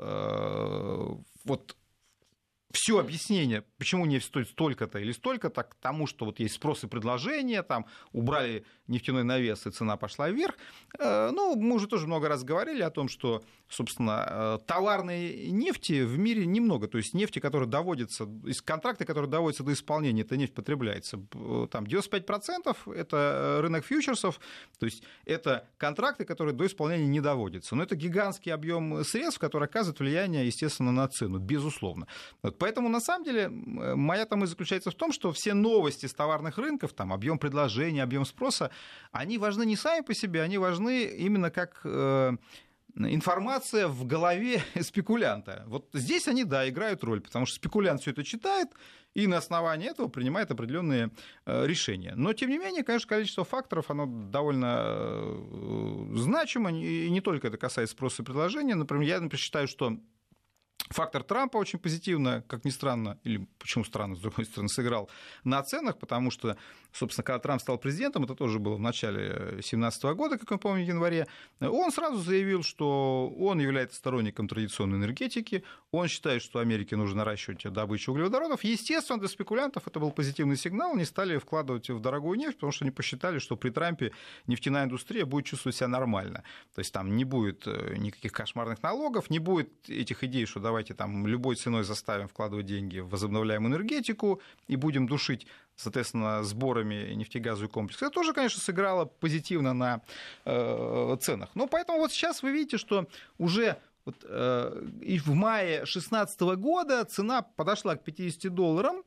вот 1.43 1.75
все 2.73 2.99
объяснение, 2.99 3.63
почему 3.77 4.05
нефть 4.07 4.25
стоит 4.25 4.49
столько-то 4.49 4.97
или 4.97 5.11
столько-то, 5.11 5.61
к 5.63 5.75
тому, 5.75 6.07
что 6.07 6.25
вот 6.25 6.39
есть 6.39 6.55
спрос 6.55 6.83
и 6.83 6.87
предложение, 6.87 7.61
там 7.61 7.85
убрали 8.11 8.65
нефтяной 8.87 9.23
навес, 9.23 9.67
и 9.67 9.69
цена 9.69 9.95
пошла 9.95 10.29
вверх. 10.29 10.55
Э, 10.97 11.29
ну, 11.31 11.55
мы 11.55 11.75
уже 11.75 11.87
тоже 11.87 12.07
много 12.07 12.27
раз 12.27 12.43
говорили 12.43 12.81
о 12.81 12.89
том, 12.89 13.09
что, 13.09 13.43
собственно, 13.69 14.25
э, 14.27 14.59
товарной 14.65 15.51
нефти 15.51 16.01
в 16.01 16.17
мире 16.17 16.47
немного. 16.47 16.87
То 16.87 16.97
есть 16.97 17.13
нефти, 17.13 17.37
которая 17.37 17.69
доводится, 17.69 18.27
из 18.43 18.61
контракта, 18.63 19.05
который 19.05 19.29
доводится 19.29 19.63
до 19.63 19.71
исполнения, 19.71 20.23
эта 20.23 20.35
нефть 20.35 20.55
потребляется. 20.55 21.19
Там 21.71 21.83
95% 21.85 22.91
это 22.91 23.59
рынок 23.61 23.85
фьючерсов, 23.85 24.39
то 24.79 24.87
есть 24.87 25.03
это 25.25 25.67
контракты, 25.77 26.25
которые 26.25 26.55
до 26.55 26.65
исполнения 26.65 27.07
не 27.07 27.21
доводятся. 27.21 27.75
Но 27.75 27.83
это 27.83 27.95
гигантский 27.95 28.51
объем 28.51 29.03
средств, 29.03 29.39
который 29.39 29.65
оказывает 29.65 29.99
влияние, 29.99 30.47
естественно, 30.47 30.91
на 30.91 31.07
цену, 31.07 31.37
безусловно. 31.37 32.07
Поэтому, 32.63 32.87
на 32.87 33.01
самом 33.01 33.25
деле, 33.25 33.49
моя 33.49 34.25
там 34.25 34.45
и 34.45 34.47
заключается 34.47 34.89
в 34.89 34.95
том, 34.95 35.11
что 35.11 35.33
все 35.33 35.53
новости 35.53 36.05
с 36.05 36.13
товарных 36.13 36.57
рынков, 36.57 36.93
там 36.93 37.11
объем 37.11 37.37
предложения, 37.37 38.01
объем 38.01 38.23
спроса, 38.23 38.71
они 39.11 39.37
важны 39.37 39.65
не 39.65 39.75
сами 39.75 40.01
по 40.01 40.13
себе, 40.13 40.41
они 40.41 40.57
важны 40.57 41.03
именно 41.03 41.51
как 41.51 41.81
э, 41.83 42.37
информация 42.95 43.89
в 43.89 44.05
голове 44.05 44.61
спекулянта. 44.81 45.65
Вот 45.67 45.89
здесь 45.91 46.29
они, 46.29 46.45
да, 46.45 46.69
играют 46.69 47.03
роль, 47.03 47.19
потому 47.19 47.45
что 47.45 47.55
спекулянт 47.55 47.99
все 47.99 48.11
это 48.11 48.23
читает 48.23 48.69
и 49.13 49.27
на 49.27 49.39
основании 49.39 49.89
этого 49.89 50.07
принимает 50.07 50.49
определенные 50.49 51.11
э, 51.45 51.67
решения. 51.67 52.13
Но, 52.15 52.31
тем 52.31 52.49
не 52.49 52.59
менее, 52.59 52.85
конечно, 52.85 53.09
количество 53.09 53.43
факторов, 53.43 53.91
оно 53.91 54.05
довольно 54.05 54.85
э, 54.85 56.05
значимо, 56.15 56.71
и 56.71 57.09
не 57.09 57.19
только 57.19 57.49
это 57.49 57.57
касается 57.57 57.91
спроса 57.91 58.21
и 58.21 58.25
предложения. 58.25 58.75
Например, 58.75 59.05
я, 59.05 59.19
например, 59.19 59.41
считаю, 59.41 59.67
что 59.67 59.97
Фактор 60.93 61.23
Трампа 61.23 61.57
очень 61.57 61.79
позитивно, 61.79 62.43
как 62.47 62.65
ни 62.65 62.69
странно, 62.69 63.17
или 63.23 63.47
почему 63.59 63.83
странно, 63.83 64.15
с 64.15 64.19
другой 64.19 64.45
стороны, 64.45 64.69
сыграл 64.69 65.09
на 65.43 65.61
ценах, 65.63 65.97
потому 65.97 66.31
что, 66.31 66.55
собственно, 66.91 67.23
когда 67.23 67.39
Трамп 67.39 67.61
стал 67.61 67.77
президентом, 67.77 68.23
это 68.23 68.35
тоже 68.35 68.59
было 68.59 68.75
в 68.75 68.79
начале 68.79 69.29
2017 69.53 70.03
года, 70.15 70.37
как 70.37 70.51
мы 70.51 70.57
помним, 70.57 70.85
в 70.85 70.87
январе, 70.87 71.27
он 71.59 71.91
сразу 71.91 72.17
заявил, 72.17 72.63
что 72.63 73.33
он 73.37 73.59
является 73.59 73.97
сторонником 73.97 74.47
традиционной 74.47 74.97
энергетики, 74.97 75.63
он 75.91 76.07
считает, 76.07 76.41
что 76.41 76.59
Америке 76.59 76.95
нужно 76.95 77.17
наращивать 77.17 77.63
добычу 77.71 78.11
углеводородов. 78.11 78.63
Естественно, 78.63 79.19
для 79.19 79.29
спекулянтов 79.29 79.87
это 79.87 79.99
был 79.99 80.11
позитивный 80.11 80.57
сигнал, 80.57 80.93
они 80.93 81.05
стали 81.05 81.37
вкладывать 81.37 81.89
в 81.89 81.99
дорогую 81.99 82.37
нефть, 82.37 82.55
потому 82.55 82.71
что 82.71 82.85
они 82.85 82.91
посчитали, 82.91 83.39
что 83.39 83.55
при 83.55 83.69
Трампе 83.69 84.11
нефтяная 84.47 84.85
индустрия 84.85 85.25
будет 85.25 85.45
чувствовать 85.45 85.75
себя 85.75 85.87
нормально. 85.87 86.43
То 86.75 86.79
есть 86.79 86.93
там 86.93 87.15
не 87.15 87.23
будет 87.23 87.67
э, 87.67 87.95
никаких 87.97 88.31
кошмарных 88.31 88.81
налогов, 88.83 89.29
не 89.29 89.39
будет 89.39 89.69
этих 89.87 90.23
идей, 90.23 90.45
что 90.45 90.59
давайте 90.83 90.93
там 90.95 91.27
любой 91.27 91.55
ценой 91.55 91.83
заставим 91.83 92.27
вкладывать 92.27 92.65
деньги 92.65 92.99
в 92.99 93.07
возобновляемую 93.09 93.71
энергетику 93.71 94.41
и 94.67 94.75
будем 94.75 95.07
душить 95.07 95.47
соответственно, 95.75 96.43
сборами 96.43 97.13
нефтегазовый 97.15 97.67
комплекс. 97.67 97.99
Это 97.99 98.11
тоже, 98.11 98.33
конечно, 98.33 98.61
сыграло 98.61 99.05
позитивно 99.05 99.73
на 99.73 100.01
э, 100.45 101.17
ценах. 101.19 101.49
Но 101.55 101.65
поэтому 101.67 101.97
вот 101.97 102.11
сейчас 102.11 102.43
вы 102.43 102.51
видите, 102.51 102.77
что 102.77 103.07
уже 103.39 103.77
вот, 104.05 104.15
э, 104.23 104.85
и 105.01 105.17
в 105.17 105.33
мае 105.33 105.77
2016 105.77 106.41
года 106.57 107.03
цена 107.05 107.41
подошла 107.41 107.95
к 107.95 108.03
50 108.03 108.53
долларам, 108.53 109.03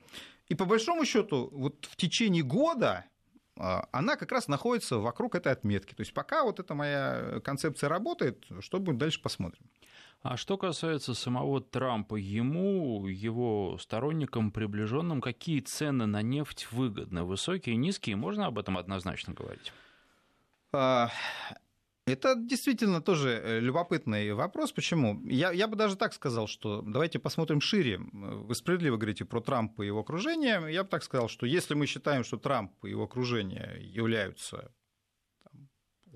и 0.48 0.56
по 0.56 0.64
большому 0.64 1.04
счету 1.04 1.50
вот 1.52 1.86
в 1.88 1.94
течение 1.94 2.42
года 2.42 3.04
э, 3.56 3.82
она 3.92 4.16
как 4.16 4.32
раз 4.32 4.48
находится 4.48 4.98
вокруг 4.98 5.36
этой 5.36 5.52
отметки. 5.52 5.94
То 5.94 6.00
есть 6.00 6.12
пока 6.12 6.42
вот 6.42 6.58
эта 6.58 6.74
моя 6.74 7.40
концепция 7.44 7.88
работает, 7.88 8.44
что 8.58 8.80
будет 8.80 8.98
дальше, 8.98 9.22
посмотрим. 9.22 9.62
А 10.28 10.36
что 10.36 10.58
касается 10.58 11.14
самого 11.14 11.60
Трампа, 11.60 12.16
ему, 12.16 13.06
его 13.06 13.78
сторонникам, 13.78 14.50
приближенным, 14.50 15.20
какие 15.20 15.60
цены 15.60 16.06
на 16.06 16.20
нефть 16.20 16.66
выгодны? 16.72 17.22
Высокие, 17.22 17.76
низкие? 17.76 18.16
Можно 18.16 18.46
об 18.46 18.58
этом 18.58 18.76
однозначно 18.76 19.34
говорить? 19.34 19.72
А, 20.72 21.10
это 22.08 22.34
действительно 22.34 23.00
тоже 23.00 23.40
э, 23.40 23.60
любопытный 23.60 24.32
вопрос. 24.32 24.72
Почему? 24.72 25.22
Я, 25.26 25.52
я 25.52 25.68
бы 25.68 25.76
даже 25.76 25.94
так 25.94 26.12
сказал, 26.12 26.48
что 26.48 26.82
давайте 26.82 27.20
посмотрим 27.20 27.60
шире. 27.60 28.00
Вы 28.12 28.52
справедливо 28.56 28.96
говорите 28.96 29.24
про 29.24 29.40
Трампа 29.40 29.82
и 29.82 29.86
его 29.86 30.00
окружение. 30.00 30.60
Я 30.72 30.82
бы 30.82 30.88
так 30.88 31.04
сказал, 31.04 31.28
что 31.28 31.46
если 31.46 31.74
мы 31.74 31.86
считаем, 31.86 32.24
что 32.24 32.36
Трамп 32.36 32.72
и 32.84 32.90
его 32.90 33.04
окружение 33.04 33.78
являются 33.80 34.72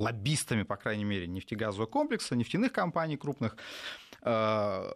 лоббистами, 0.01 0.65
по 0.65 0.77
крайней 0.77 1.05
мере, 1.05 1.27
нефтегазового 1.27 1.87
комплекса, 1.87 2.37
нефтяных 2.37 2.73
компаний 2.73 3.17
крупных, 3.17 3.57
э, 4.23 4.93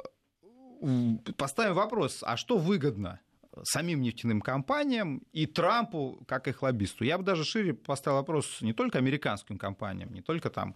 поставим 1.37 1.75
вопрос, 1.75 2.23
а 2.23 2.37
что 2.37 2.59
выгодно 2.59 3.21
самим 3.63 4.01
нефтяным 4.01 4.41
компаниям 4.41 5.23
и 5.33 5.47
Трампу 5.47 6.25
как 6.27 6.49
их 6.49 6.63
лоббисту. 6.63 7.05
Я 7.05 7.19
бы 7.19 7.25
даже 7.25 7.45
шире 7.45 7.73
поставил 7.73 8.19
вопрос 8.19 8.61
не 8.63 8.73
только 8.73 8.99
американским 8.99 9.59
компаниям, 9.59 10.13
не 10.13 10.23
только 10.23 10.51
там 10.51 10.75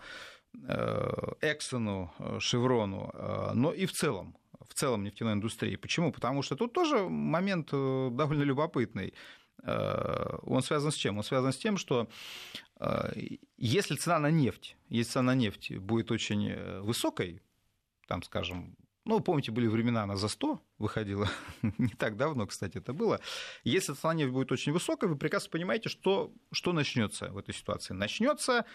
Эксону, 1.40 2.12
Шеврону, 2.38 3.12
но 3.54 3.73
и 3.73 3.85
в 3.85 3.92
целом 3.92 4.38
в 4.68 4.75
целом 4.75 5.04
нефтяной 5.04 5.32
индустрии. 5.32 5.76
Почему? 5.76 6.12
Потому 6.12 6.42
что 6.42 6.56
тут 6.56 6.73
тоже 6.73 7.08
момент 7.08 7.70
э, 7.73 8.11
довольно 8.12 8.42
любопытный. 8.42 9.14
Э, 9.62 10.38
он 10.42 10.62
связан 10.62 10.90
с 10.90 10.94
чем? 10.94 11.18
Он 11.18 11.25
связан 11.25 11.52
с 11.52 11.56
тем, 11.56 11.76
что 11.76 12.02
э, 12.02 12.06
если 13.56 13.97
цена 13.97 14.18
на 14.18 14.30
нефть, 14.30 14.76
если 14.88 15.12
цена 15.12 15.32
на 15.32 15.35
нефть 15.35 15.76
будет 15.76 16.11
очень 16.11 16.80
высокой, 16.80 17.42
там, 18.06 18.23
скажем, 18.23 18.76
ну, 19.08 19.20
помните, 19.20 19.50
были 19.52 19.66
времена, 19.66 20.02
она 20.02 20.16
за 20.16 20.28
100 20.28 20.62
выходила, 20.76 21.30
не 21.78 21.88
так 21.88 22.18
давно, 22.18 22.47
кстати, 22.47 22.76
это 22.76 22.92
было. 22.92 23.20
Если 23.64 23.94
цена 23.94 24.12
нефти 24.12 24.30
будет 24.30 24.52
очень 24.52 24.70
высокая, 24.70 25.08
вы 25.08 25.16
прекрасно 25.16 25.49
понимаете, 25.50 25.88
что, 25.88 26.30
что 26.52 26.75
начнется 26.75 27.30
в 27.30 27.38
этой 27.38 27.54
ситуации. 27.54 27.94
Начнется 27.94 28.66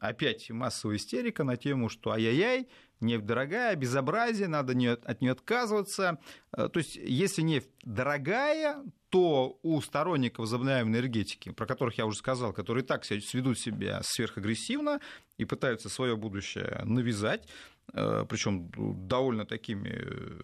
опять 0.00 0.50
массовая 0.50 0.96
истерика 0.96 1.44
на 1.44 1.56
тему, 1.56 1.88
что 1.88 2.10
ай-яй-яй, 2.10 2.66
нефть 2.98 3.26
дорогая, 3.26 3.76
безобразие, 3.76 4.48
надо 4.48 4.72
от 5.04 5.20
нее 5.20 5.32
отказываться. 5.32 6.18
Э, 6.50 6.68
то 6.68 6.78
есть, 6.78 6.96
если 6.96 7.42
нефть 7.42 7.70
дорогая, 7.84 8.82
то 9.16 9.58
у 9.62 9.80
сторонников 9.80 10.40
возобновляемой 10.40 10.92
энергетики, 10.92 11.50
про 11.50 11.66
которых 11.66 11.96
я 11.98 12.04
уже 12.04 12.18
сказал, 12.18 12.52
которые 12.52 12.84
и 12.84 12.86
так 12.86 13.04
ведут 13.10 13.58
себя 13.58 14.00
сверхагрессивно 14.02 15.00
и 15.38 15.44
пытаются 15.44 15.88
свое 15.88 16.16
будущее 16.16 16.82
навязать, 16.84 17.48
Э, 17.92 18.24
причем 18.28 18.70
довольно 19.08 19.44
такими 19.44 19.90
э, 19.90 20.40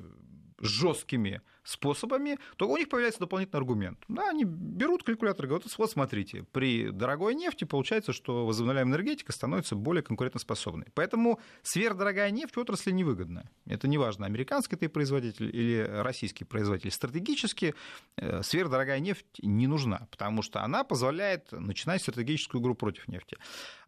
жесткими 0.61 1.41
способами, 1.65 2.39
то 2.57 2.69
у 2.69 2.77
них 2.77 2.89
появляется 2.89 3.21
дополнительный 3.21 3.59
аргумент. 3.59 3.99
Да, 4.09 4.31
они 4.31 4.45
берут 4.45 5.03
калькулятор 5.03 5.47
и 5.47 5.49
говорят, 5.49 5.69
вот 5.77 5.91
смотрите, 5.91 6.45
при 6.53 6.91
дорогой 6.91 7.35
нефти 7.35 7.65
получается, 7.65 8.13
что 8.13 8.47
возобновляемая 8.47 8.97
энергетика 8.97 9.33
становится 9.33 9.77
более 9.77 10.03
конкурентоспособной. 10.03 10.87
Поэтому 10.95 11.41
сверхдорогая 11.63 12.31
нефть 12.31 12.57
отрасли 12.57 12.91
невыгодна. 12.91 13.49
Это 13.67 13.89
не 13.89 13.99
важно, 13.99 14.27
американский 14.27 14.77
ты 14.77 14.89
производитель 14.89 15.55
или 15.55 15.87
российский 15.89 16.45
производитель. 16.45 16.91
Стратегически 16.91 17.75
э, 18.17 18.43
сверхдорогая 18.43 19.01
нефть 19.01 19.27
не 19.43 19.67
нужна, 19.67 20.07
потому 20.11 20.43
что 20.43 20.63
она 20.63 20.85
позволяет 20.85 21.53
начинать 21.53 22.03
стратегическую 22.03 22.61
игру 22.61 22.75
против 22.75 23.09
нефти. 23.09 23.37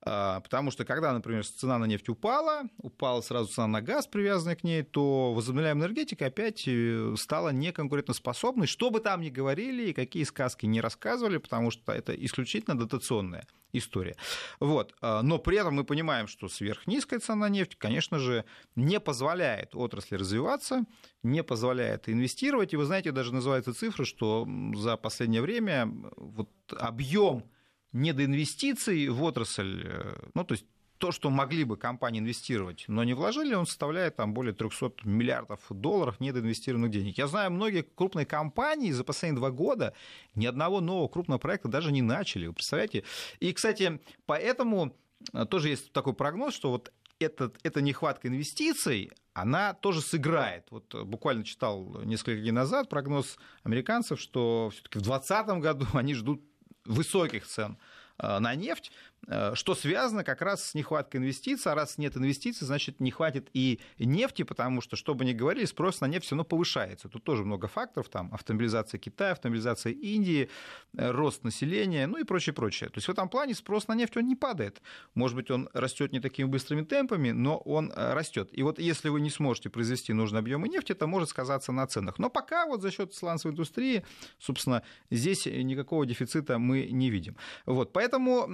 А, 0.07 0.41
потому 0.41 0.71
что 0.71 0.85
когда, 0.85 1.13
например, 1.13 1.47
цена 1.47 1.79
на 1.79 1.87
нефть 1.87 2.09
упала, 2.09 2.65
упала 2.79 3.23
сразу 3.23 3.49
цена 3.51 3.67
на 3.67 3.83
газ, 3.83 4.07
привязанная 4.07 4.57
к 4.57 4.63
ней, 4.63 4.83
то 4.83 5.33
возобновляемая 5.33 5.87
энергетика 5.87 6.27
опять 6.27 6.65
э, 6.67 7.15
стала 7.17 7.51
неконкурентоспособной, 7.65 8.67
что 8.67 8.91
бы 8.91 9.01
там 9.01 9.21
ни 9.21 9.31
говорили 9.31 9.91
и 9.91 9.93
какие 9.93 10.25
сказки 10.25 10.67
не 10.67 10.81
рассказывали, 10.81 11.39
потому 11.39 11.71
что 11.71 11.93
это 11.93 12.13
исключительно 12.13 12.79
дотационная 12.79 13.47
история. 13.73 14.17
Вот. 14.61 14.95
А, 15.01 15.23
но 15.23 15.39
при 15.39 15.59
этом 15.59 15.75
мы 15.75 15.85
понимаем, 15.85 16.27
что 16.27 16.49
сверхнизкая 16.49 17.21
цена 17.21 17.49
нефти, 17.49 17.77
конечно 17.79 18.19
же, 18.19 18.45
не 18.77 19.01
позволяет 19.01 19.75
отрасли 19.75 20.17
развиваться, 20.17 20.85
не 21.23 21.43
позволяет 21.43 22.09
инвестировать. 22.09 22.73
И 22.73 22.77
вы 22.77 22.85
знаете, 22.85 23.13
даже 23.13 23.35
называются 23.35 23.75
цифры, 23.75 24.05
что 24.05 24.47
за 24.75 24.97
последнее 24.97 25.43
время 25.43 25.91
вот 26.17 26.51
объем 26.77 27.45
недоинвестиций 27.93 29.09
в 29.09 29.23
отрасль, 29.23 29.83
э, 29.85 30.17
ну, 30.35 30.45
то 30.45 30.53
есть 30.53 30.67
то, 31.05 31.13
что 31.13 31.29
могли 31.29 31.65
бы 31.65 31.77
компании 31.77 32.21
инвестировать, 32.21 32.87
но 32.89 33.05
не 33.05 33.13
вложили, 33.13 33.53
он 33.55 33.67
составляет 33.67 34.17
там 34.17 34.33
более 34.33 34.55
300 34.55 34.95
миллиардов 35.05 35.61
долларов 35.69 36.19
недоинвестированных 36.19 36.91
денег. 36.91 37.19
Я 37.19 37.27
знаю, 37.27 37.51
многие 37.51 37.83
крупные 37.83 38.25
компании 38.25 38.91
за 38.91 39.05
последние 39.05 39.39
два 39.39 39.51
года 39.51 39.93
ни 40.35 40.47
одного 40.47 40.81
нового 40.81 41.09
крупного 41.09 41.39
проекта 41.39 41.69
даже 41.69 41.93
не 41.93 42.01
начали. 42.01 42.47
Вы 42.47 42.55
представляете? 42.55 43.05
И, 43.39 43.53
кстати, 43.53 44.01
поэтому 44.25 44.97
э, 45.35 45.45
тоже 45.45 45.69
есть 45.69 45.93
такой 45.93 46.15
прогноз, 46.15 46.55
что 46.55 46.71
вот 46.71 46.91
этот, 47.19 47.59
эта 47.63 47.83
нехватка 47.83 48.29
инвестиций, 48.29 49.13
она 49.35 49.75
тоже 49.75 50.01
сыграет. 50.01 50.69
Вот 50.71 50.95
буквально 51.05 51.45
читал 51.45 52.01
несколько 52.05 52.41
дней 52.41 52.53
назад 52.53 52.89
прогноз 52.89 53.37
американцев, 53.63 54.19
что 54.19 54.71
все-таки 54.73 55.01
в 55.01 55.03
2020 55.03 55.63
году 55.63 55.87
они 55.93 56.15
ждут 56.15 56.43
высоких 56.87 57.47
цен 57.47 57.77
э, 58.17 58.39
на 58.39 58.55
нефть. 58.55 58.91
Э, 59.27 59.53
что 59.55 59.75
связано 59.75 60.25
как 60.25 60.43
раз 60.43 60.71
с 60.71 60.75
нехваткой 60.75 61.21
инвестиций, 61.21 61.73
а 61.73 61.75
раз 61.75 61.99
нет 61.99 62.17
инвестиций, 62.17 62.67
значит, 62.67 63.01
не 63.01 63.11
хватит 63.11 63.49
и 63.55 63.81
нефти, 63.99 64.43
потому 64.43 64.81
что, 64.81 64.97
что 64.97 65.15
бы 65.15 65.25
ни 65.25 65.33
говорили, 65.33 65.65
спрос 65.65 66.01
на 66.01 66.07
нефть 66.07 66.27
все 66.27 66.35
равно 66.35 66.45
повышается. 66.45 67.09
Тут 67.09 67.25
тоже 67.25 67.45
много 67.45 67.69
факторов, 67.69 68.09
там 68.09 68.33
автомобилизация 68.33 68.99
Китая, 68.99 69.33
автомобилизация 69.33 69.93
Индии, 69.93 70.49
э, 70.97 71.11
рост 71.11 71.45
населения, 71.45 72.07
ну 72.07 72.19
и 72.19 72.25
прочее, 72.25 72.53
прочее. 72.53 72.91
То 72.91 72.99
есть 72.99 73.09
в 73.09 73.11
этом 73.11 73.29
плане 73.29 73.55
спрос 73.55 73.89
на 73.89 73.95
нефть, 73.95 74.17
он 74.17 74.27
не 74.27 74.37
падает. 74.37 74.83
Может 75.15 75.37
быть, 75.37 75.51
он 75.51 75.69
растет 75.73 76.13
не 76.13 76.21
такими 76.21 76.47
быстрыми 76.47 76.85
темпами, 76.85 77.31
но 77.31 77.59
он 77.59 77.93
э, 77.95 78.15
растет. 78.15 78.49
И 78.53 78.63
вот 78.63 78.79
если 78.79 79.09
вы 79.09 79.21
не 79.21 79.31
сможете 79.31 79.71
произвести 79.71 80.13
нужный 80.13 80.41
объем 80.41 80.65
нефти, 80.65 80.93
это 80.93 81.07
может 81.07 81.29
сказаться 81.29 81.73
на 81.73 81.87
ценах. 81.87 82.19
Но 82.19 82.31
пока 82.31 82.67
вот 82.67 82.83
за 82.83 82.91
счет 82.91 83.15
сланцевой 83.15 83.53
индустрии, 83.53 84.05
собственно, 84.39 84.83
здесь 85.11 85.47
никакого 85.47 86.07
дефицита 86.07 86.59
мы 86.59 86.89
не 86.91 87.11
видим. 87.11 87.37
Вот, 87.67 87.93
поэтому 87.93 88.47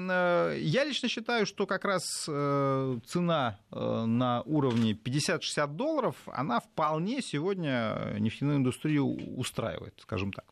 я 0.60 0.84
лично 0.84 1.08
считаю, 1.08 1.46
что 1.46 1.66
как 1.66 1.84
раз 1.84 2.26
э, 2.28 2.98
цена 3.06 3.58
э, 3.70 4.04
на 4.04 4.42
уровне 4.42 4.92
50-60 4.92 5.74
долларов, 5.74 6.16
она 6.26 6.60
вполне 6.60 7.22
сегодня 7.22 8.14
нефтяную 8.18 8.58
индустрию 8.58 9.06
устраивает, 9.36 9.94
скажем 10.02 10.32
так. 10.32 10.44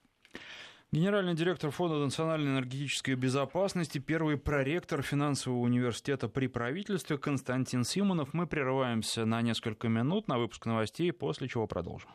Генеральный 0.91 1.35
директор 1.35 1.71
Фонда 1.71 1.99
национальной 1.99 2.53
энергетической 2.53 3.15
безопасности, 3.15 3.99
первый 3.99 4.39
проректор 4.39 5.03
финансового 5.03 5.59
университета 5.59 6.29
при 6.29 6.47
правительстве 6.47 7.19
Константин 7.19 7.85
Симонов. 7.85 8.33
Мы 8.33 8.47
прерываемся 8.47 9.27
на 9.27 9.43
несколько 9.43 9.89
минут 9.89 10.29
на 10.29 10.39
выпуск 10.39 10.65
новостей, 10.65 11.13
после 11.13 11.47
чего 11.47 11.67
продолжим. 11.67 12.09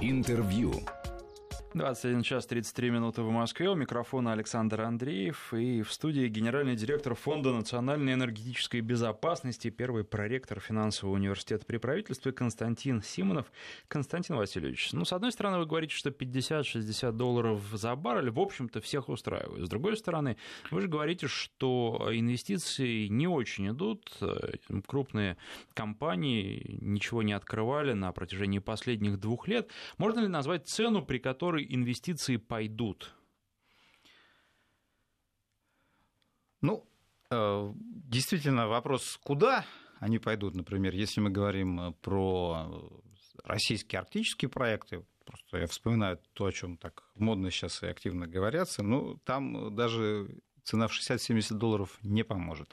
Интервью. 0.00 0.72
21 1.74 2.22
час 2.22 2.46
33 2.46 2.90
минуты 2.90 3.22
в 3.22 3.30
Москве. 3.30 3.70
У 3.70 3.74
микрофона 3.74 4.32
Александр 4.32 4.82
Андреев. 4.82 5.54
И 5.54 5.80
в 5.80 5.90
студии 5.90 6.28
генеральный 6.28 6.76
директор 6.76 7.14
Фонда 7.14 7.52
национальной 7.52 8.12
энергетической 8.12 8.82
безопасности, 8.82 9.70
первый 9.70 10.04
проректор 10.04 10.60
финансового 10.60 11.14
университета 11.14 11.64
при 11.64 11.78
правительстве 11.78 12.32
Константин 12.32 13.00
Симонов. 13.00 13.50
Константин 13.88 14.36
Васильевич, 14.36 14.92
ну, 14.92 15.06
с 15.06 15.14
одной 15.14 15.32
стороны, 15.32 15.58
вы 15.60 15.66
говорите, 15.66 15.94
что 15.94 16.10
50-60 16.10 17.12
долларов 17.12 17.62
за 17.72 17.96
баррель, 17.96 18.30
в 18.30 18.38
общем-то, 18.38 18.82
всех 18.82 19.08
устраивает. 19.08 19.64
С 19.64 19.68
другой 19.70 19.96
стороны, 19.96 20.36
вы 20.70 20.82
же 20.82 20.88
говорите, 20.88 21.26
что 21.26 22.10
инвестиции 22.12 23.06
не 23.06 23.26
очень 23.26 23.70
идут. 23.70 24.12
Крупные 24.86 25.38
компании 25.72 26.78
ничего 26.82 27.22
не 27.22 27.32
открывали 27.32 27.94
на 27.94 28.12
протяжении 28.12 28.58
последних 28.58 29.18
двух 29.18 29.48
лет. 29.48 29.70
Можно 29.96 30.20
ли 30.20 30.28
назвать 30.28 30.66
цену, 30.66 31.02
при 31.02 31.16
которой 31.16 31.61
которой 31.62 31.74
инвестиции 31.74 32.36
пойдут? 32.36 33.14
Ну, 36.60 36.84
э, 37.30 37.72
действительно, 37.74 38.68
вопрос, 38.68 39.18
куда 39.22 39.64
они 40.00 40.18
пойдут, 40.18 40.54
например, 40.54 40.94
если 40.94 41.20
мы 41.20 41.30
говорим 41.30 41.94
про 42.02 42.90
российские 43.44 44.00
арктические 44.00 44.48
проекты, 44.48 45.04
просто 45.24 45.58
я 45.58 45.66
вспоминаю 45.66 46.18
то, 46.34 46.44
о 46.44 46.52
чем 46.52 46.76
так 46.76 47.04
модно 47.14 47.50
сейчас 47.50 47.82
и 47.82 47.86
активно 47.86 48.26
говорятся, 48.26 48.82
ну, 48.82 49.16
там 49.24 49.74
даже 49.74 50.28
цена 50.62 50.86
в 50.86 50.92
60-70 50.92 51.54
долларов 51.54 51.98
не 52.02 52.24
поможет. 52.24 52.72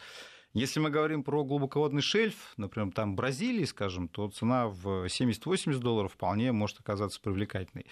Если 0.53 0.79
мы 0.79 0.89
говорим 0.89 1.23
про 1.23 1.43
глубоководный 1.43 2.01
шельф, 2.01 2.53
например, 2.57 2.91
там 2.91 3.15
Бразилии, 3.15 3.65
скажем, 3.65 4.07
то 4.07 4.29
цена 4.29 4.67
в 4.67 5.05
70-80 5.05 5.77
долларов 5.77 6.13
вполне 6.13 6.51
может 6.51 6.79
оказаться 6.79 7.21
привлекательной. 7.21 7.85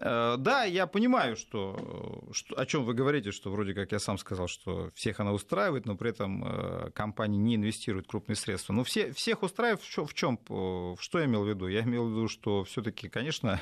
Э, 0.00 0.36
да, 0.38 0.64
я 0.64 0.86
понимаю, 0.86 1.36
что, 1.36 2.28
что, 2.32 2.58
о 2.58 2.64
чем 2.64 2.84
вы 2.84 2.94
говорите, 2.94 3.30
что 3.30 3.50
вроде 3.50 3.74
как 3.74 3.92
я 3.92 3.98
сам 3.98 4.16
сказал, 4.16 4.48
что 4.48 4.90
всех 4.94 5.20
она 5.20 5.32
устраивает, 5.32 5.84
но 5.84 5.96
при 5.96 6.08
этом 6.10 6.44
э, 6.44 6.90
компании 6.92 7.38
не 7.38 7.56
инвестируют 7.56 8.08
крупные 8.08 8.36
средства. 8.36 8.72
Но 8.72 8.84
все, 8.84 9.12
всех 9.12 9.42
устраивает 9.42 9.82
в 9.82 10.14
чем? 10.14 10.38
Что 10.98 11.18
я 11.18 11.26
имел 11.26 11.44
в 11.44 11.48
виду? 11.48 11.68
Я 11.68 11.82
имел 11.82 12.06
в 12.06 12.10
виду, 12.10 12.28
что 12.28 12.64
все-таки, 12.64 13.10
конечно, 13.10 13.60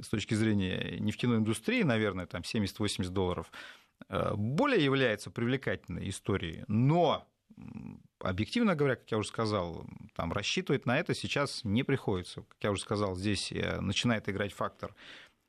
с 0.00 0.08
точки 0.08 0.34
зрения 0.34 0.98
нефтяной 1.00 1.38
индустрии, 1.38 1.82
наверное, 1.82 2.26
там 2.26 2.42
70-80 2.42 3.08
долларов, 3.08 3.50
э, 4.08 4.34
более 4.36 4.84
является 4.84 5.32
привлекательной 5.32 6.08
историей. 6.08 6.64
Но 6.68 7.26
объективно 8.20 8.74
говоря, 8.74 8.96
как 8.96 9.10
я 9.10 9.18
уже 9.18 9.28
сказал, 9.28 9.84
там, 10.14 10.32
рассчитывать 10.32 10.86
на 10.86 10.98
это 10.98 11.14
сейчас 11.14 11.64
не 11.64 11.82
приходится. 11.82 12.42
Как 12.42 12.64
я 12.64 12.70
уже 12.70 12.82
сказал, 12.82 13.16
здесь 13.16 13.52
э, 13.52 13.80
начинает 13.80 14.28
играть 14.28 14.52
фактор 14.52 14.94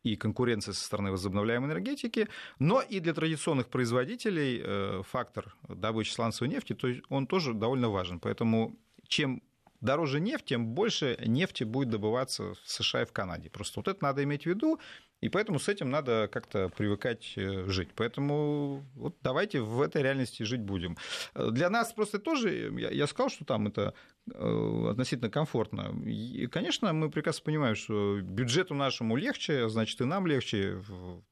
и 0.03 0.15
конкуренция 0.15 0.73
со 0.73 0.83
стороны 0.83 1.11
возобновляемой 1.11 1.69
энергетики, 1.69 2.27
но 2.59 2.81
и 2.81 2.99
для 2.99 3.13
традиционных 3.13 3.69
производителей 3.69 4.61
э, 4.61 5.01
фактор 5.09 5.55
добычи 5.67 6.11
сланцевой 6.11 6.49
нефти, 6.49 6.73
то 6.73 6.87
есть 6.87 7.01
он 7.09 7.25
тоже 7.25 7.53
довольно 7.53 7.89
важен. 7.89 8.19
Поэтому 8.19 8.77
чем 9.07 9.41
дороже 9.79 10.19
нефть, 10.19 10.45
тем 10.45 10.67
больше 10.67 11.17
нефти 11.25 11.63
будет 11.63 11.89
добываться 11.89 12.53
в 12.53 12.57
США 12.65 13.03
и 13.03 13.05
в 13.05 13.13
Канаде. 13.13 13.49
Просто 13.49 13.79
вот 13.79 13.87
это 13.87 14.03
надо 14.03 14.23
иметь 14.23 14.43
в 14.43 14.47
виду. 14.47 14.79
И 15.23 15.29
поэтому 15.29 15.57
с 15.57 15.69
этим 15.69 15.89
надо 15.89 16.29
как-то 16.31 16.69
привыкать 16.69 17.33
э, 17.37 17.69
жить. 17.69 17.89
Поэтому 17.95 18.83
вот 18.95 19.15
давайте 19.23 19.61
в 19.61 19.81
этой 19.81 20.03
реальности 20.03 20.43
жить 20.43 20.61
будем. 20.61 20.97
Для 21.33 21.69
нас 21.69 21.93
просто 21.93 22.19
тоже, 22.19 22.71
я 22.91 23.07
сказал, 23.07 23.29
что 23.29 23.45
там 23.45 23.67
это 23.67 23.81
э, 23.81 24.12
относительно 24.27 25.29
комфортно. 25.29 25.93
И, 26.05 26.47
конечно, 26.47 26.93
мы 26.93 27.09
прекрасно 27.09 27.43
понимаем, 27.43 27.75
что 27.75 28.21
бюджету 28.21 28.73
нашему 28.73 29.17
легче, 29.17 29.67
значит, 29.69 29.99
и 30.01 30.05
нам 30.05 30.27
легче 30.27 30.81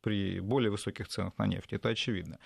при 0.02 0.40
более 0.42 0.72
высоких 0.72 1.08
ценах 1.08 1.38
на 1.38 1.48
нефть. 1.48 1.74
Это 1.74 1.90
очевидно. 1.90 2.38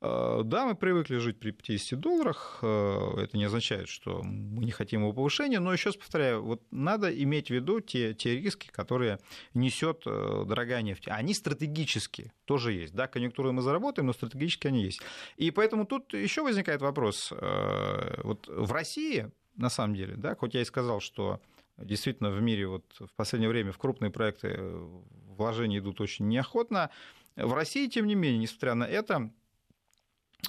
Э, 0.00 0.42
да, 0.44 0.66
мы 0.66 0.74
привыкли 0.74 1.16
жить 1.16 1.38
при 1.38 1.52
50 1.52 1.98
долларах. 1.98 2.58
Это 2.62 3.30
не 3.32 3.44
означает, 3.44 3.88
что 3.88 4.22
мы 4.22 4.64
не 4.64 4.72
хотим 4.72 5.00
его 5.00 5.12
повышения. 5.12 5.58
Но 5.58 5.72
еще 5.72 5.88
раз 5.88 5.96
повторяю, 5.96 6.42
вот 6.42 6.62
надо 6.70 7.10
иметь 7.22 7.48
в 7.48 7.50
виду 7.50 7.80
те, 7.80 8.12
те 8.14 8.36
риски, 8.36 8.68
которые 8.70 9.18
несет 9.54 10.02
дорогая 10.04 10.82
нефть 10.82 11.08
они 11.14 11.34
стратегические, 11.34 12.32
тоже 12.44 12.72
есть. 12.72 12.94
Да, 12.94 13.06
конъюнктуры 13.06 13.52
мы 13.52 13.62
заработаем, 13.62 14.06
но 14.06 14.12
стратегически 14.12 14.66
они 14.66 14.84
есть. 14.84 15.00
И 15.36 15.50
поэтому 15.50 15.86
тут 15.86 16.12
еще 16.12 16.42
возникает 16.42 16.82
вопрос. 16.82 17.32
Э, 17.32 18.20
вот 18.22 18.46
в 18.48 18.72
России, 18.72 19.30
на 19.56 19.70
самом 19.70 19.94
деле, 19.94 20.16
да, 20.16 20.34
хоть 20.34 20.54
я 20.54 20.62
и 20.62 20.64
сказал, 20.64 21.00
что 21.00 21.40
действительно 21.76 22.30
в 22.30 22.40
мире 22.40 22.66
вот 22.66 22.84
в 22.98 23.14
последнее 23.16 23.48
время 23.48 23.72
в 23.72 23.78
крупные 23.78 24.10
проекты 24.10 24.58
вложения 25.36 25.78
идут 25.78 26.00
очень 26.00 26.28
неохотно, 26.28 26.90
в 27.36 27.52
России, 27.52 27.88
тем 27.88 28.06
не 28.06 28.14
менее, 28.14 28.38
несмотря 28.38 28.74
на 28.74 28.84
это, 28.84 29.30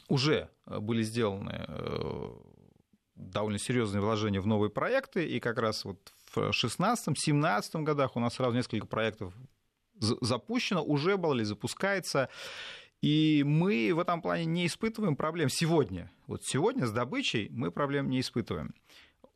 уже 0.07 0.49
были 0.65 1.01
сделаны 1.01 1.65
э, 1.67 2.31
довольно 3.15 3.57
серьезные 3.57 4.01
вложения 4.01 4.39
в 4.39 4.47
новые 4.47 4.69
проекты, 4.69 5.25
и 5.27 5.39
как 5.39 5.57
раз 5.57 5.85
вот 5.85 6.13
в 6.31 6.37
2016-2017 6.37 7.81
годах 7.83 8.15
у 8.15 8.19
нас 8.19 8.35
сразу 8.35 8.55
несколько 8.55 8.85
проектов 8.85 9.33
запущено, 9.99 10.83
уже 10.83 11.17
было 11.17 11.33
или 11.33 11.43
запускается. 11.43 12.29
И 13.01 13.43
мы 13.45 13.91
в 13.93 13.99
этом 13.99 14.21
плане 14.21 14.45
не 14.45 14.65
испытываем 14.65 15.15
проблем 15.15 15.49
сегодня. 15.49 16.11
Вот 16.27 16.43
сегодня 16.43 16.85
с 16.85 16.91
добычей 16.91 17.49
мы 17.51 17.71
проблем 17.71 18.09
не 18.09 18.19
испытываем. 18.19 18.73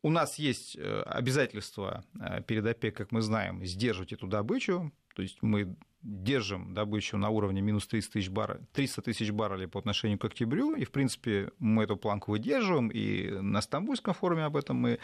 У 0.02 0.10
нас 0.10 0.38
есть 0.38 0.76
э, 0.76 1.02
обязательство 1.02 2.04
э, 2.18 2.42
перед 2.42 2.66
ОПЕК, 2.66 2.96
как 2.96 3.12
мы 3.12 3.20
знаем, 3.20 3.64
сдерживать 3.64 4.12
эту 4.12 4.26
добычу. 4.26 4.92
То 5.14 5.22
есть 5.22 5.38
мы 5.42 5.76
держим 6.02 6.72
добычу 6.72 7.18
на 7.18 7.28
уровне 7.28 7.60
минус 7.60 7.86
300 7.86 8.12
тысяч, 8.12 8.30
бар... 8.30 8.60
300 8.72 9.02
тысяч 9.02 9.30
баррелей 9.30 9.68
по 9.68 9.78
отношению 9.78 10.18
к 10.18 10.24
октябрю, 10.24 10.74
и, 10.74 10.84
в 10.84 10.90
принципе, 10.90 11.50
мы 11.58 11.84
эту 11.84 11.98
планку 11.98 12.30
выдерживаем, 12.30 12.88
и 12.88 13.28
на 13.42 13.60
Стамбульском 13.60 14.14
форуме 14.14 14.44
об 14.44 14.56
этом 14.56 14.78
мы 14.78 14.98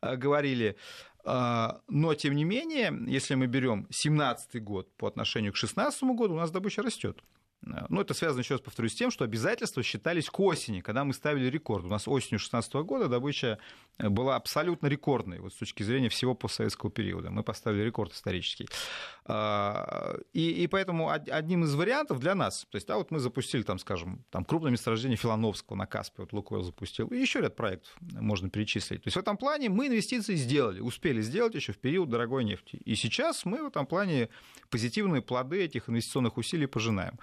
э, 0.00 0.16
говорили. 0.16 0.76
Но, 1.24 2.14
тем 2.16 2.36
не 2.36 2.44
менее, 2.44 2.96
если 3.08 3.34
мы 3.34 3.48
берем 3.48 3.80
2017 3.86 4.62
год 4.62 4.96
по 4.96 5.08
отношению 5.08 5.50
к 5.50 5.56
2016 5.56 6.02
году, 6.14 6.34
у 6.34 6.36
нас 6.36 6.52
добыча 6.52 6.82
растет. 6.82 7.20
Ну, 7.62 8.00
это 8.00 8.14
связано, 8.14 8.40
еще 8.40 8.54
раз 8.54 8.60
повторюсь, 8.60 8.92
с 8.92 8.96
тем, 8.96 9.10
что 9.10 9.24
обязательства 9.24 9.82
считались 9.82 10.30
к 10.30 10.38
осени, 10.38 10.80
когда 10.80 11.04
мы 11.04 11.12
ставили 11.12 11.46
рекорд. 11.46 11.84
У 11.84 11.88
нас 11.88 12.06
осенью 12.06 12.38
2016 12.38 12.74
года 12.74 13.08
добыча 13.08 13.58
э, 13.98 14.08
была 14.08 14.36
абсолютно 14.36 14.86
рекордной 14.86 15.40
вот, 15.40 15.52
с 15.52 15.56
точки 15.56 15.82
зрения 15.82 16.08
всего 16.08 16.34
постсоветского 16.34 16.92
периода. 16.92 17.30
Мы 17.30 17.42
поставили 17.42 17.82
рекорд 17.82 18.12
исторический. 18.12 18.68
А, 19.28 20.18
и, 20.32 20.62
и 20.62 20.66
поэтому 20.68 21.10
одним 21.10 21.64
из 21.64 21.74
вариантов 21.74 22.20
для 22.20 22.36
нас, 22.36 22.64
то 22.70 22.76
есть, 22.76 22.86
да, 22.86 22.96
вот 22.96 23.10
мы 23.10 23.18
запустили, 23.18 23.62
там, 23.62 23.78
скажем, 23.78 24.24
там, 24.30 24.44
крупное 24.44 24.70
месторождение 24.70 25.16
Филановского 25.16 25.76
на 25.76 25.86
Каспе, 25.86 26.22
вот 26.22 26.32
Лукойл 26.32 26.62
запустил, 26.62 27.08
и 27.08 27.18
еще 27.18 27.40
ряд 27.40 27.56
проектов 27.56 27.96
можно 28.00 28.48
перечислить. 28.48 29.02
То 29.02 29.08
есть 29.08 29.16
в 29.16 29.20
этом 29.20 29.36
плане 29.36 29.68
мы 29.68 29.88
инвестиции 29.88 30.36
сделали, 30.36 30.80
успели 30.80 31.20
сделать 31.22 31.54
еще 31.54 31.72
в 31.72 31.78
период 31.78 32.08
дорогой 32.08 32.44
нефти. 32.44 32.76
И 32.84 32.94
сейчас 32.94 33.44
мы 33.44 33.64
в 33.64 33.66
этом 33.66 33.86
плане 33.86 34.28
позитивные 34.70 35.22
плоды 35.22 35.64
этих 35.64 35.88
инвестиционных 35.88 36.36
усилий 36.36 36.66
пожинаем. 36.66 37.18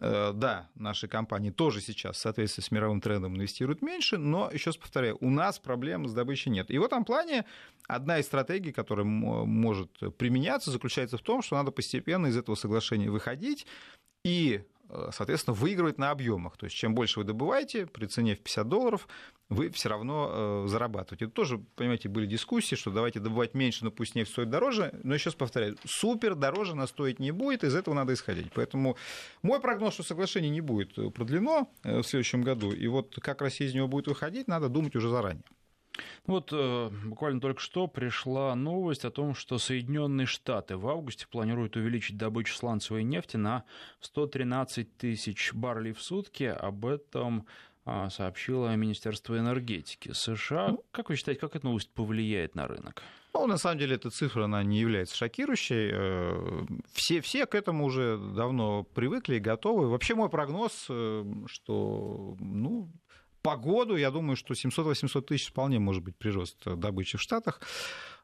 Э, 0.00 0.32
да, 0.32 0.68
наши 0.76 1.08
компании 1.08 1.50
тоже 1.50 1.80
сейчас 1.80 2.16
в 2.16 2.20
соответствии 2.20 2.62
с 2.62 2.70
мировым 2.70 3.00
трендом 3.00 3.36
инвестируют 3.36 3.82
меньше, 3.82 4.16
но, 4.16 4.48
еще 4.52 4.70
раз 4.70 4.76
повторяю, 4.76 5.18
у 5.20 5.28
нас 5.28 5.58
проблем 5.58 6.06
с 6.06 6.14
добычей 6.14 6.52
нет. 6.52 6.70
И 6.70 6.78
в 6.78 6.84
этом 6.84 7.04
плане 7.04 7.44
одна 7.88 8.18
из 8.18 8.26
стратегий, 8.26 8.72
которая 8.72 9.04
может 9.04 9.90
применяться, 10.16 10.70
заключается 10.70 11.18
в 11.18 11.22
том, 11.22 11.42
что 11.42 11.56
надо 11.56 11.72
постепенно 11.72 12.28
из 12.28 12.36
этого 12.36 12.54
соглашения 12.54 13.10
выходить 13.10 13.66
и 14.24 14.62
соответственно, 15.12 15.54
выигрывать 15.54 15.98
на 15.98 16.10
объемах. 16.10 16.56
То 16.56 16.66
есть 16.66 16.76
чем 16.76 16.94
больше 16.94 17.20
вы 17.20 17.24
добываете 17.24 17.86
при 17.86 18.06
цене 18.06 18.34
в 18.34 18.40
50 18.40 18.68
долларов, 18.68 19.08
вы 19.48 19.70
все 19.70 19.88
равно 19.88 20.30
э, 20.30 20.68
зарабатываете. 20.68 21.26
Это 21.26 21.34
тоже, 21.34 21.58
понимаете, 21.76 22.08
были 22.08 22.26
дискуссии, 22.26 22.74
что 22.74 22.90
давайте 22.90 23.20
добывать 23.20 23.54
меньше, 23.54 23.84
но 23.84 23.90
пусть 23.90 24.14
нефть 24.14 24.32
стоит 24.32 24.50
дороже. 24.50 24.98
Но 25.02 25.14
еще 25.14 25.30
раз 25.30 25.34
повторяю, 25.34 25.76
супер 25.84 26.34
дороже 26.34 26.72
она 26.72 26.86
стоить 26.86 27.18
не 27.18 27.30
будет, 27.30 27.64
из 27.64 27.74
этого 27.74 27.94
надо 27.94 28.12
исходить. 28.14 28.52
Поэтому 28.54 28.96
мой 29.42 29.60
прогноз, 29.60 29.94
что 29.94 30.02
соглашение 30.02 30.50
не 30.50 30.60
будет 30.60 30.94
продлено 31.14 31.70
в 31.82 32.02
следующем 32.02 32.42
году, 32.42 32.72
и 32.72 32.86
вот 32.86 33.18
как 33.20 33.40
Россия 33.42 33.68
из 33.68 33.74
него 33.74 33.88
будет 33.88 34.06
выходить, 34.06 34.48
надо 34.48 34.68
думать 34.68 34.94
уже 34.96 35.08
заранее. 35.08 35.44
Вот 36.26 36.50
э, 36.52 36.90
буквально 37.04 37.40
только 37.40 37.60
что 37.60 37.86
пришла 37.86 38.54
новость 38.54 39.04
о 39.04 39.10
том, 39.10 39.34
что 39.34 39.58
Соединенные 39.58 40.26
Штаты 40.26 40.76
в 40.76 40.88
августе 40.88 41.26
планируют 41.26 41.76
увеличить 41.76 42.16
добычу 42.16 42.54
сланцевой 42.54 43.02
нефти 43.02 43.36
на 43.36 43.64
113 44.00 44.96
тысяч 44.96 45.52
баррелей 45.54 45.92
в 45.92 46.02
сутки. 46.02 46.44
Об 46.44 46.86
этом 46.86 47.46
э, 47.86 48.08
сообщило 48.10 48.74
Министерство 48.74 49.38
энергетики 49.38 50.12
США. 50.12 50.68
Ну, 50.68 50.84
как 50.90 51.08
вы 51.08 51.16
считаете, 51.16 51.40
как 51.40 51.56
эта 51.56 51.66
новость 51.66 51.90
повлияет 51.90 52.54
на 52.54 52.66
рынок? 52.66 53.02
Ну, 53.34 53.46
на 53.46 53.58
самом 53.58 53.78
деле, 53.78 53.94
эта 53.96 54.10
цифра, 54.10 54.44
она 54.44 54.62
не 54.64 54.80
является 54.80 55.16
шокирующей. 55.16 55.90
Э, 55.92 56.66
все, 56.92 57.20
все 57.20 57.46
к 57.46 57.54
этому 57.54 57.84
уже 57.84 58.18
давно 58.18 58.82
привыкли 58.82 59.36
и 59.36 59.40
готовы. 59.40 59.88
Вообще 59.88 60.14
мой 60.14 60.28
прогноз, 60.28 60.86
э, 60.88 61.24
что 61.46 62.36
ну, 62.40 62.90
по 63.48 63.56
году, 63.56 63.96
я 63.96 64.10
думаю, 64.10 64.36
что 64.36 64.52
700-800 64.52 65.22
тысяч 65.22 65.48
вполне 65.48 65.78
может 65.78 66.02
быть 66.02 66.16
прирост 66.16 66.58
добычи 66.66 67.16
в 67.16 67.22
Штатах. 67.22 67.62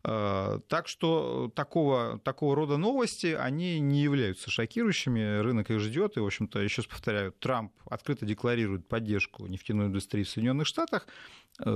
Э, 0.04 0.60
так 0.68 0.87
что 0.87 1.50
такого, 1.54 2.18
такого 2.18 2.54
рода 2.54 2.76
новости, 2.76 3.28
они 3.28 3.80
не 3.80 4.02
являются 4.02 4.50
шокирующими, 4.50 5.38
рынок 5.38 5.70
их 5.70 5.80
ждет, 5.80 6.18
и, 6.18 6.20
в 6.20 6.26
общем-то, 6.26 6.58
еще 6.58 6.82
раз 6.82 6.88
повторяю, 6.88 7.32
Трамп 7.32 7.72
открыто 7.88 8.26
декларирует 8.26 8.87
поддержку 8.87 9.46
нефтяной 9.46 9.87
индустрии 9.87 10.24
в 10.24 10.28
Соединенных 10.28 10.66
Штатах, 10.66 11.06
э, 11.06 11.10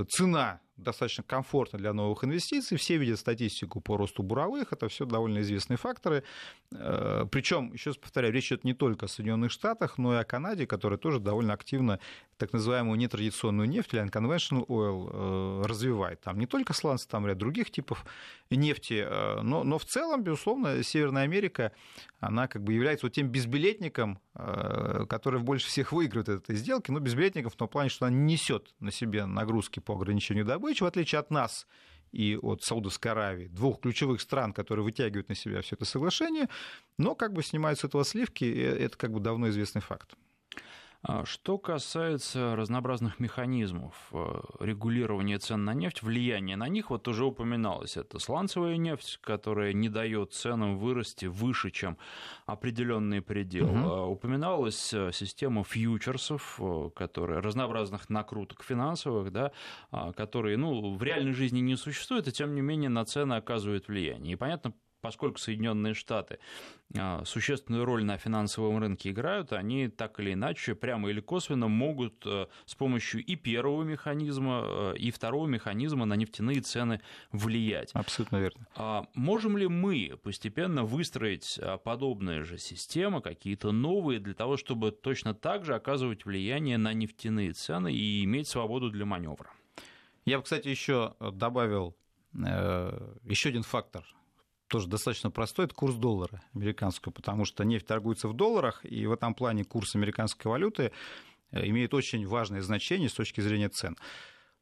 цена 0.09 0.61
достаточно 0.83 1.23
комфортно 1.23 1.77
для 1.77 1.93
новых 1.93 2.23
инвестиций. 2.23 2.77
Все 2.77 2.97
видят 2.97 3.19
статистику 3.19 3.81
по 3.81 3.97
росту 3.97 4.23
буровых, 4.23 4.71
это 4.73 4.87
все 4.87 5.05
довольно 5.05 5.39
известные 5.39 5.77
факторы. 5.77 6.23
Э, 6.71 7.25
Причем, 7.31 7.73
еще 7.73 7.91
раз 7.91 7.97
повторяю, 7.97 8.33
речь 8.33 8.47
идет 8.47 8.63
не 8.63 8.73
только 8.73 9.05
о 9.05 9.09
Соединенных 9.09 9.51
Штатах, 9.51 9.97
но 9.97 10.15
и 10.15 10.17
о 10.17 10.23
Канаде, 10.23 10.65
которая 10.65 10.97
тоже 10.97 11.19
довольно 11.19 11.53
активно 11.53 11.99
так 12.37 12.53
называемую 12.53 12.97
нетрадиционную 12.97 13.67
нефть 13.67 13.93
или 13.93 14.01
unconventional 14.01 14.65
oil 14.67 15.65
развивает. 15.65 16.21
Там 16.21 16.39
не 16.39 16.45
только 16.45 16.73
сланцы, 16.73 17.07
там 17.07 17.27
ряд 17.27 17.37
других 17.37 17.69
типов 17.69 18.05
нефти. 18.49 19.05
Э, 19.05 19.41
но, 19.41 19.63
но 19.63 19.77
в 19.77 19.85
целом, 19.85 20.23
безусловно, 20.23 20.81
Северная 20.83 21.23
Америка, 21.23 21.73
она 22.19 22.47
как 22.47 22.63
бы 22.63 22.73
является 22.73 23.05
вот 23.05 23.13
тем 23.13 23.27
безбилетником, 23.27 24.19
э, 24.35 25.05
который 25.09 25.41
больше 25.41 25.67
всех 25.67 25.91
выигрывает 25.91 26.29
от 26.29 26.43
этой 26.43 26.55
сделки, 26.55 26.91
но 26.91 26.99
безбилетником 26.99 27.51
в 27.51 27.55
том 27.55 27.67
плане, 27.67 27.89
что 27.89 28.05
она 28.05 28.15
не 28.15 28.29
несет 28.29 28.73
на 28.79 28.91
себе 28.91 29.25
нагрузки 29.69 29.79
по 29.79 29.93
ограничению 29.93 30.45
добычи, 30.45 30.83
в 30.83 30.85
отличие 30.85 31.19
от 31.19 31.31
нас 31.31 31.67
и 32.11 32.37
от 32.41 32.63
Саудовской 32.63 33.11
Аравии, 33.11 33.47
двух 33.47 33.81
ключевых 33.81 34.21
стран, 34.21 34.53
которые 34.53 34.83
вытягивают 34.83 35.29
на 35.29 35.35
себя 35.35 35.61
все 35.61 35.75
это 35.75 35.85
соглашение, 35.85 36.47
но 36.97 37.15
как 37.15 37.33
бы 37.33 37.43
снимают 37.43 37.79
с 37.79 37.83
этого 37.83 38.03
сливки, 38.03 38.45
это 38.45 38.97
как 38.97 39.11
бы 39.11 39.19
давно 39.19 39.49
известный 39.49 39.81
факт. 39.81 40.15
А 41.01 41.23
что 41.23 41.57
касается 41.57 42.57
разнообразных 42.57 43.21
механизмов 43.21 43.95
э, 44.11 44.41
регулирования 44.59 45.39
цен 45.39 45.63
на 45.63 45.73
нефть, 45.73 46.03
влияния 46.03 46.57
на 46.57 46.67
них, 46.67 46.89
вот 46.89 47.07
уже 47.07 47.23
упоминалось, 47.23 47.95
это 47.95 48.19
сланцевая 48.19 48.75
нефть, 48.75 49.17
которая 49.21 49.71
не 49.71 49.87
дает 49.87 50.33
ценам 50.33 50.77
вырасти 50.77 51.27
выше, 51.27 51.71
чем 51.71 51.97
определенный 52.45 53.21
предел. 53.21 53.69
Угу. 53.69 54.11
Упоминалась 54.11 54.93
э, 54.93 55.11
система 55.13 55.63
фьючерсов, 55.63 56.59
э, 56.59 56.89
которые, 56.93 57.39
разнообразных 57.39 58.09
накруток 58.09 58.61
финансовых, 58.61 59.31
да, 59.31 59.53
а, 59.91 60.11
которые 60.11 60.57
ну, 60.57 60.95
в 60.95 61.01
реальной 61.01 61.33
жизни 61.33 61.61
не 61.61 61.77
существуют, 61.77 62.27
и 62.27 62.33
тем 62.33 62.53
не 62.55 62.61
менее 62.61 62.89
на 62.89 63.05
цены 63.05 63.35
оказывают 63.35 63.87
влияние. 63.87 64.33
И 64.33 64.35
понятно, 64.35 64.73
поскольку 65.01 65.39
Соединенные 65.39 65.93
Штаты 65.93 66.39
а, 66.97 67.23
существенную 67.23 67.85
роль 67.85 68.03
на 68.03 68.17
финансовом 68.17 68.79
рынке 68.79 69.11
играют, 69.11 69.53
они 69.53 69.87
так 69.87 70.19
или 70.19 70.33
иначе, 70.33 70.75
прямо 70.75 71.09
или 71.09 71.19
косвенно, 71.19 71.67
могут 71.67 72.25
э, 72.25 72.47
с 72.65 72.75
помощью 72.75 73.23
и 73.23 73.35
первого 73.35 73.83
механизма, 73.83 74.63
э, 74.65 74.95
и 74.97 75.11
второго 75.11 75.47
механизма 75.47 76.05
на 76.05 76.15
нефтяные 76.15 76.61
цены 76.61 77.01
влиять. 77.31 77.91
Абсолютно 77.93 78.37
верно. 78.37 78.67
А 78.75 79.05
можем 79.13 79.57
ли 79.57 79.67
мы 79.67 80.19
постепенно 80.23 80.83
выстроить 80.83 81.59
а, 81.61 81.77
подобные 81.77 82.43
же 82.43 82.57
системы, 82.57 83.21
какие-то 83.21 83.71
новые, 83.71 84.19
для 84.19 84.33
того, 84.33 84.57
чтобы 84.57 84.91
точно 84.91 85.33
так 85.33 85.65
же 85.65 85.75
оказывать 85.75 86.25
влияние 86.25 86.77
на 86.77 86.93
нефтяные 86.93 87.53
цены 87.53 87.93
и 87.93 88.23
иметь 88.23 88.47
свободу 88.47 88.89
для 88.89 89.05
маневра? 89.05 89.51
Я 90.25 90.37
бы, 90.37 90.43
кстати, 90.43 90.67
еще 90.67 91.15
добавил 91.19 91.95
э, 92.33 93.15
еще 93.23 93.49
один 93.49 93.63
фактор 93.63 94.03
тоже 94.69 94.87
достаточно 94.87 95.31
простой, 95.31 95.65
это 95.65 95.75
курс 95.75 95.95
доллара 95.95 96.41
американского, 96.53 97.11
потому 97.11 97.43
что 97.43 97.63
нефть 97.65 97.87
торгуется 97.87 98.27
в 98.27 98.33
долларах, 98.33 98.85
и 98.85 99.05
в 99.05 99.11
этом 99.11 99.33
плане 99.33 99.65
курс 99.65 99.95
американской 99.95 100.49
валюты 100.49 100.91
э, 101.51 101.67
имеет 101.67 101.93
очень 101.93 102.25
важное 102.25 102.61
значение 102.61 103.09
с 103.09 103.13
точки 103.13 103.41
зрения 103.41 103.69
цен. 103.69 103.97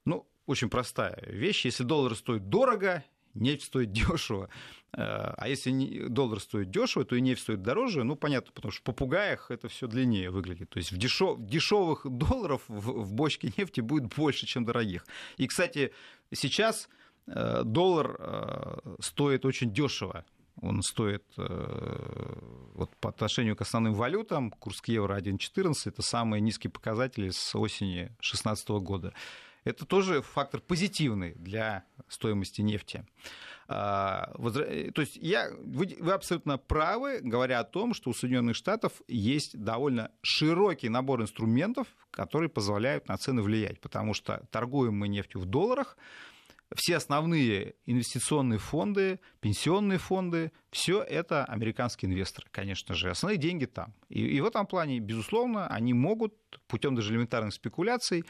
Ну, 0.06 0.26
очень 0.46 0.70
простая 0.70 1.22
вещь. 1.28 1.66
Если 1.66 1.84
доллар 1.84 2.16
стоит 2.16 2.50
дорого, 2.50 3.04
нефть 3.34 3.64
стоит 3.64 3.92
дешево. 3.92 4.50
Э, 4.94 5.34
а 5.38 5.48
если 5.48 6.08
доллар 6.08 6.40
стоит 6.40 6.72
дешево, 6.72 7.06
то 7.06 7.16
и 7.16 7.22
нефть 7.22 7.44
стоит 7.44 7.62
дороже. 7.62 8.04
Ну, 8.04 8.16
понятно, 8.16 8.52
потому 8.54 8.72
что 8.72 8.82
в 8.82 8.84
попугаях 8.86 9.52
это 9.52 9.68
все 9.68 9.88
длиннее 9.88 10.32
выглядит. 10.32 10.70
То 10.70 10.78
есть 10.78 10.92
в 10.92 10.98
дешев... 10.98 11.38
дешевых 11.40 12.06
долларов 12.06 12.64
в 12.68 13.14
бочке 13.14 13.52
нефти 13.58 13.82
будет 13.82 14.16
больше, 14.16 14.46
чем 14.46 14.66
дорогих. 14.66 15.06
И, 15.36 15.48
кстати, 15.48 15.94
сейчас 16.34 16.90
доллар 17.28 18.16
э, 18.20 18.78
стоит 19.00 19.46
очень 19.46 19.74
дешево. 19.74 20.26
Он 20.62 20.82
стоит 20.82 21.24
э, 21.38 22.40
вот, 22.74 22.96
по 22.98 23.10
отношению 23.10 23.56
к 23.56 23.62
основным 23.62 23.94
валютам, 23.94 24.50
курс 24.50 24.82
к 24.82 24.88
евро 24.88 25.20
1,14, 25.20 25.74
это 25.86 26.02
самые 26.02 26.42
низкие 26.42 26.72
показатели 26.72 27.30
с 27.30 27.56
осени 27.56 28.06
2016 28.20 28.70
года. 28.70 29.14
Это 29.66 29.86
тоже 29.86 30.22
фактор 30.22 30.62
позитивный 30.62 31.34
для 31.34 31.84
стоимости 32.08 32.62
нефти. 32.62 33.06
То 33.68 34.94
есть 34.96 35.18
я, 35.18 35.50
вы, 35.60 35.98
вы 36.00 36.14
абсолютно 36.14 36.58
правы, 36.58 37.20
говоря 37.22 37.60
о 37.60 37.66
том, 37.66 37.94
что 37.94 38.12
у 38.12 38.14
Соединенных 38.14 38.56
Штатов 38.56 38.94
есть 39.10 39.62
довольно 39.62 40.10
широкий 40.22 40.88
набор 40.88 41.22
инструментов, 41.22 41.88
которые 42.12 42.50
позволяют 42.50 43.10
на 43.10 43.18
цены 43.18 43.42
влиять, 43.42 43.82
потому 43.82 44.14
что 44.14 44.48
торгуем 44.52 44.94
мы 44.94 45.10
нефтью 45.10 45.42
в 45.42 45.46
долларах, 45.46 45.98
все 46.76 46.98
основные 46.98 47.76
инвестиционные 47.86 48.60
фонды, 48.60 49.20
пенсионные 49.40 50.00
фонды, 50.00 50.52
все 50.72 51.02
это 51.02 51.46
американские 51.46 52.12
инвесторы, 52.12 52.48
конечно 52.52 52.94
же. 52.94 53.10
Основные 53.10 53.38
деньги 53.38 53.66
там. 53.66 53.94
И, 54.10 54.26
и 54.26 54.42
в 54.42 54.46
этом 54.46 54.66
плане, 54.66 55.00
безусловно, 55.00 55.68
они 55.68 55.94
могут 55.94 56.34
путем 56.68 56.96
даже 56.96 57.12
элементарных 57.14 57.54
спекуляций 57.54 58.26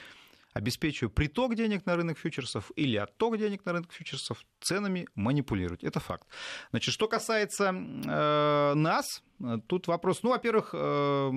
обеспечивая 0.58 1.12
приток 1.12 1.56
денег 1.56 1.86
на 1.86 1.95
рынок 1.95 2.17
фьючерсов 2.17 2.71
или 2.76 2.97
отток 2.97 3.38
денег 3.38 3.63
на 3.65 3.73
рынок 3.73 3.91
фьючерсов, 3.91 4.43
ценами 4.60 5.08
манипулировать. 5.15 5.84
Это 5.84 6.00
факт. 6.00 6.28
Значит, 6.71 6.93
что 6.93 7.08
касается 7.08 7.73
э, 7.73 8.73
нас, 8.73 9.23
тут 9.67 9.88
вопрос, 9.88 10.23
ну, 10.23 10.32
во-первых, 10.32 10.71
э, 10.73 11.32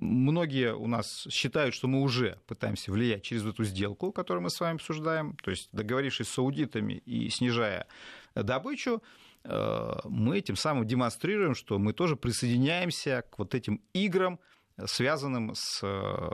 многие 0.00 0.74
у 0.74 0.86
нас 0.86 1.26
считают, 1.30 1.74
что 1.74 1.88
мы 1.88 2.02
уже 2.02 2.38
пытаемся 2.46 2.92
влиять 2.92 3.22
через 3.22 3.44
эту 3.44 3.64
сделку, 3.64 4.12
которую 4.12 4.42
мы 4.42 4.50
с 4.50 4.60
вами 4.60 4.76
обсуждаем, 4.76 5.36
то 5.42 5.50
есть 5.50 5.68
договорившись 5.72 6.28
с 6.28 6.38
аудитами 6.38 6.94
и 7.06 7.28
снижая 7.30 7.86
добычу, 8.34 9.02
э, 9.44 9.92
мы 10.04 10.40
тем 10.40 10.56
самым 10.56 10.86
демонстрируем, 10.86 11.54
что 11.54 11.78
мы 11.78 11.92
тоже 11.92 12.16
присоединяемся 12.16 13.24
к 13.30 13.38
вот 13.38 13.54
этим 13.54 13.80
играм, 13.92 14.38
связанным 14.84 15.54
с 15.54 15.80
э, 15.82 16.30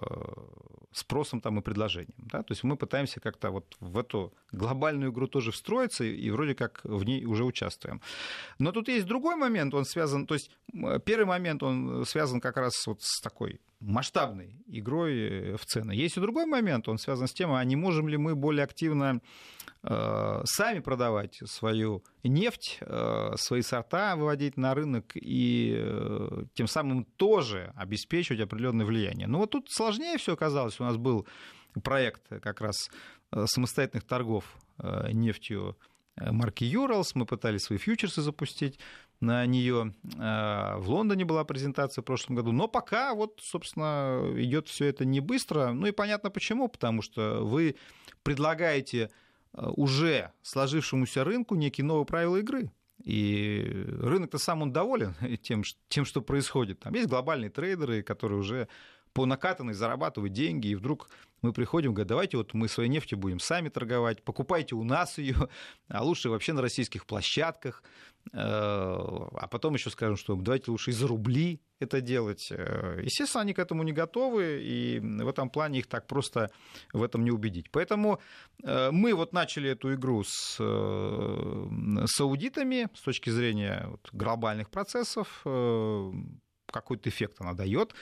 спросом 0.92 1.40
там, 1.40 1.58
и 1.58 1.62
предложением. 1.62 2.14
Да? 2.18 2.42
То 2.42 2.52
есть 2.52 2.64
мы 2.64 2.76
пытаемся 2.76 3.20
как-то 3.20 3.50
вот 3.50 3.76
в 3.80 3.98
эту 3.98 4.32
глобальную 4.50 5.12
игру 5.12 5.26
тоже 5.26 5.52
встроиться 5.52 6.04
и 6.04 6.30
вроде 6.30 6.54
как 6.54 6.80
в 6.84 7.04
ней 7.04 7.24
уже 7.24 7.44
участвуем. 7.44 8.00
Но 8.58 8.72
тут 8.72 8.88
есть 8.88 9.06
другой 9.06 9.36
момент, 9.36 9.74
он 9.74 9.84
связан, 9.84 10.26
то 10.26 10.34
есть 10.34 10.50
первый 11.04 11.26
момент, 11.26 11.62
он 11.62 12.04
связан 12.04 12.40
как 12.40 12.56
раз 12.56 12.86
вот 12.86 13.02
с 13.02 13.20
такой 13.20 13.60
масштабной 13.82 14.56
игрой 14.66 15.14
э, 15.14 15.56
в 15.56 15.66
цены. 15.66 15.92
Есть 15.92 16.16
и 16.16 16.20
другой 16.20 16.46
момент, 16.46 16.88
он 16.88 16.98
связан 16.98 17.26
с 17.26 17.32
тем, 17.32 17.52
а 17.52 17.64
не 17.64 17.76
можем 17.76 18.08
ли 18.08 18.16
мы 18.16 18.34
более 18.34 18.64
активно 18.64 19.20
э, 19.82 20.40
сами 20.44 20.78
продавать 20.78 21.40
свою 21.44 22.04
нефть, 22.22 22.78
э, 22.80 23.32
свои 23.36 23.62
сорта 23.62 24.16
выводить 24.16 24.56
на 24.56 24.74
рынок 24.74 25.12
и 25.14 25.76
э, 25.76 26.44
тем 26.54 26.66
самым 26.66 27.04
тоже 27.04 27.72
обеспечивать 27.76 28.40
определенное 28.40 28.86
влияние. 28.86 29.26
Но 29.26 29.38
вот 29.38 29.50
тут 29.50 29.66
сложнее 29.70 30.16
все 30.18 30.34
оказалось. 30.34 30.80
У 30.80 30.84
нас 30.84 30.96
был 30.96 31.26
проект 31.82 32.22
как 32.40 32.60
раз 32.60 32.90
э, 33.32 33.44
самостоятельных 33.46 34.04
торгов 34.04 34.56
э, 34.78 35.10
нефтью 35.12 35.76
марки 36.16 36.64
Юралс, 36.64 37.14
мы 37.14 37.24
пытались 37.24 37.62
свои 37.62 37.78
фьючерсы 37.78 38.20
запустить 38.20 38.78
на 39.22 39.46
нее. 39.46 39.94
В 40.02 40.84
Лондоне 40.86 41.24
была 41.24 41.44
презентация 41.44 42.02
в 42.02 42.04
прошлом 42.04 42.36
году, 42.36 42.52
но 42.52 42.68
пока 42.68 43.14
вот, 43.14 43.40
собственно, 43.42 44.20
идет 44.36 44.68
все 44.68 44.86
это 44.86 45.04
не 45.04 45.20
быстро. 45.20 45.72
Ну 45.72 45.86
и 45.86 45.92
понятно 45.92 46.30
почему, 46.30 46.68
потому 46.68 47.02
что 47.02 47.44
вы 47.44 47.76
предлагаете 48.22 49.10
уже 49.54 50.32
сложившемуся 50.42 51.24
рынку 51.24 51.54
некие 51.54 51.84
новые 51.84 52.06
правила 52.06 52.36
игры. 52.36 52.70
И 53.02 53.84
рынок-то 54.00 54.38
сам 54.38 54.62
он 54.62 54.72
доволен 54.72 55.14
тем, 55.42 55.62
тем, 55.88 56.04
что 56.04 56.20
происходит. 56.20 56.80
Там 56.80 56.94
есть 56.94 57.08
глобальные 57.08 57.50
трейдеры, 57.50 58.02
которые 58.02 58.38
уже 58.38 58.68
по 59.12 59.26
накатанной 59.26 59.74
зарабатывают 59.74 60.32
деньги, 60.32 60.68
и 60.68 60.74
вдруг 60.74 61.08
мы 61.42 61.52
приходим, 61.52 61.92
говорим, 61.92 62.08
давайте 62.08 62.36
вот 62.36 62.54
мы 62.54 62.68
своей 62.68 62.88
нефтью 62.88 63.18
будем 63.18 63.40
сами 63.40 63.68
торговать, 63.68 64.22
покупайте 64.22 64.74
у 64.74 64.84
нас 64.84 65.18
ее, 65.18 65.48
а 65.88 66.04
лучше 66.04 66.30
вообще 66.30 66.52
на 66.52 66.62
российских 66.62 67.04
площадках, 67.04 67.82
э, 68.32 68.36
а 68.36 69.48
потом 69.50 69.74
еще 69.74 69.90
скажем, 69.90 70.16
что 70.16 70.36
давайте 70.36 70.70
лучше 70.70 70.90
и 70.90 70.94
за 70.94 71.08
рубли 71.08 71.60
это 71.80 72.00
делать. 72.00 72.48
Э, 72.50 73.00
естественно, 73.02 73.42
они 73.42 73.54
к 73.54 73.58
этому 73.58 73.82
не 73.82 73.92
готовы, 73.92 74.60
и 74.62 75.00
в 75.00 75.28
этом 75.28 75.50
плане 75.50 75.80
их 75.80 75.88
так 75.88 76.06
просто 76.06 76.50
в 76.92 77.02
этом 77.02 77.24
не 77.24 77.32
убедить. 77.32 77.70
Поэтому 77.72 78.20
э, 78.62 78.90
мы 78.92 79.12
вот 79.12 79.32
начали 79.32 79.70
эту 79.70 79.92
игру 79.94 80.22
с, 80.22 80.56
с 80.56 82.20
аудитами 82.20 82.88
с 82.94 83.00
точки 83.00 83.30
зрения 83.30 83.88
глобальных 84.12 84.70
процессов, 84.70 85.42
какой-то 86.72 87.08
эффект 87.08 87.36
она 87.40 87.52
дает. 87.52 87.94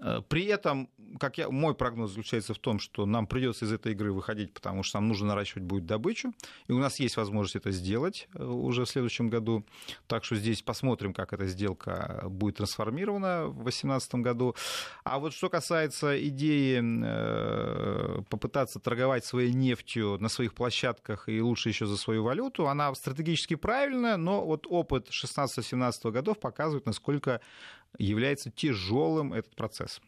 Э, 0.00 0.22
при 0.28 0.46
этом, 0.46 0.88
как 1.18 1.38
я, 1.38 1.48
мой 1.48 1.74
прогноз 1.74 2.10
заключается 2.10 2.54
в 2.54 2.58
том, 2.58 2.78
что 2.78 3.06
нам 3.06 3.26
придется 3.26 3.64
из 3.64 3.72
этой 3.72 3.92
игры 3.92 4.12
выходить, 4.12 4.52
потому 4.52 4.82
что 4.82 4.98
нам 4.98 5.08
нужно 5.08 5.28
наращивать 5.28 5.64
будет 5.64 5.86
добычу, 5.86 6.32
и 6.66 6.72
у 6.72 6.78
нас 6.78 7.00
есть 7.00 7.16
возможность 7.16 7.56
это 7.56 7.70
сделать 7.70 8.28
э, 8.34 8.44
уже 8.44 8.84
в 8.84 8.88
следующем 8.88 9.28
году. 9.28 9.64
Так 10.06 10.24
что 10.24 10.36
здесь 10.36 10.62
посмотрим, 10.62 11.12
как 11.12 11.32
эта 11.32 11.46
сделка 11.46 12.24
будет 12.28 12.56
трансформирована 12.56 13.46
в 13.46 13.62
2018 13.62 14.14
году. 14.16 14.54
А 15.04 15.18
вот 15.18 15.32
что 15.32 15.48
касается 15.48 16.26
идеи 16.28 16.80
э, 16.82 18.22
попытаться 18.28 18.78
торговать 18.80 19.24
своей 19.24 19.52
нефтью 19.52 20.18
на 20.20 20.28
своих 20.28 20.54
площадках 20.54 21.28
и 21.28 21.40
лучше 21.40 21.68
еще 21.68 21.86
за 21.86 21.96
свою 21.96 22.22
валюту, 22.22 22.68
она 22.68 22.94
стратегически 22.94 23.54
правильная, 23.54 24.16
но 24.16 24.44
вот 24.44 24.66
опыт 24.68 25.08
16-17 25.08 26.10
годов 26.10 26.38
показывает, 26.38 26.86
насколько 26.86 27.40
является 27.98 28.50
тяжелым 28.50 29.32
этот 29.32 29.54
процесс. 29.56 30.00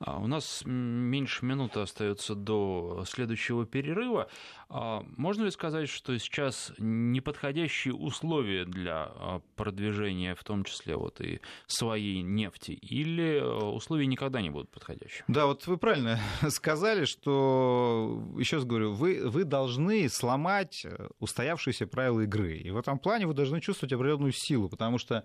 А, 0.00 0.18
у 0.18 0.26
нас 0.26 0.62
меньше 0.64 1.44
минуты 1.44 1.80
остается 1.80 2.34
до 2.34 3.04
следующего 3.06 3.64
перерыва. 3.64 4.28
А, 4.68 5.04
можно 5.16 5.44
ли 5.44 5.50
сказать, 5.50 5.88
что 5.88 6.16
сейчас 6.18 6.72
неподходящие 6.78 7.94
условия 7.94 8.64
для 8.64 9.04
а, 9.06 9.40
продвижения, 9.56 10.34
в 10.34 10.44
том 10.44 10.64
числе 10.64 10.96
вот 10.96 11.20
и 11.20 11.40
своей 11.66 12.22
нефти, 12.22 12.72
или 12.72 13.40
условия 13.40 14.06
никогда 14.06 14.40
не 14.42 14.50
будут 14.50 14.70
подходящими? 14.70 15.24
Да, 15.28 15.46
вот 15.46 15.66
вы 15.66 15.76
правильно 15.78 16.18
сказали, 16.50 17.04
что, 17.04 18.22
еще 18.38 18.56
раз 18.56 18.64
говорю, 18.64 18.92
вы, 18.92 19.28
вы 19.28 19.44
должны 19.44 20.08
сломать 20.08 20.86
устоявшиеся 21.18 21.86
правила 21.86 22.20
игры. 22.20 22.56
И 22.56 22.70
в 22.70 22.76
этом 22.76 22.98
плане 22.98 23.26
вы 23.26 23.34
должны 23.34 23.60
чувствовать 23.60 23.92
определенную 23.92 24.32
силу, 24.32 24.68
потому 24.68 24.98
что 24.98 25.24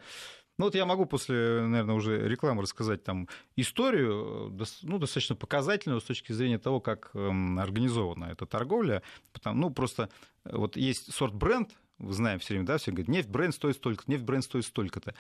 ну 0.60 0.66
вот 0.66 0.76
я 0.76 0.86
могу 0.86 1.06
после, 1.06 1.62
наверное, 1.62 1.96
уже 1.96 2.28
рекламы 2.28 2.62
рассказать 2.62 3.02
там 3.02 3.30
историю, 3.56 4.54
ну, 4.84 5.00
достаточно 5.00 5.36
показательную 5.36 6.02
с 6.02 6.04
точки 6.04 6.34
зрения 6.34 6.60
того, 6.60 6.82
как 6.82 7.12
эм, 7.14 7.58
организована 7.58 8.26
эта 8.26 8.46
торговля. 8.46 9.02
Потому, 9.32 9.58
ну, 9.58 9.70
просто 9.70 10.10
э, 10.44 10.56
вот 10.56 10.76
есть 10.76 11.14
сорт 11.14 11.34
бренд, 11.34 11.72
вы 11.98 12.12
знаем 12.12 12.40
все 12.40 12.56
время, 12.56 12.68
да, 12.68 12.78
все 12.78 12.92
говорят, 12.92 13.08
нефть 13.08 13.30
бренд 13.30 13.56
стоит 13.56 13.78
столько, 13.78 14.04
нефть 14.08 14.24
бренд 14.24 14.44
стоит 14.44 14.66
столько-то. 14.66 15.16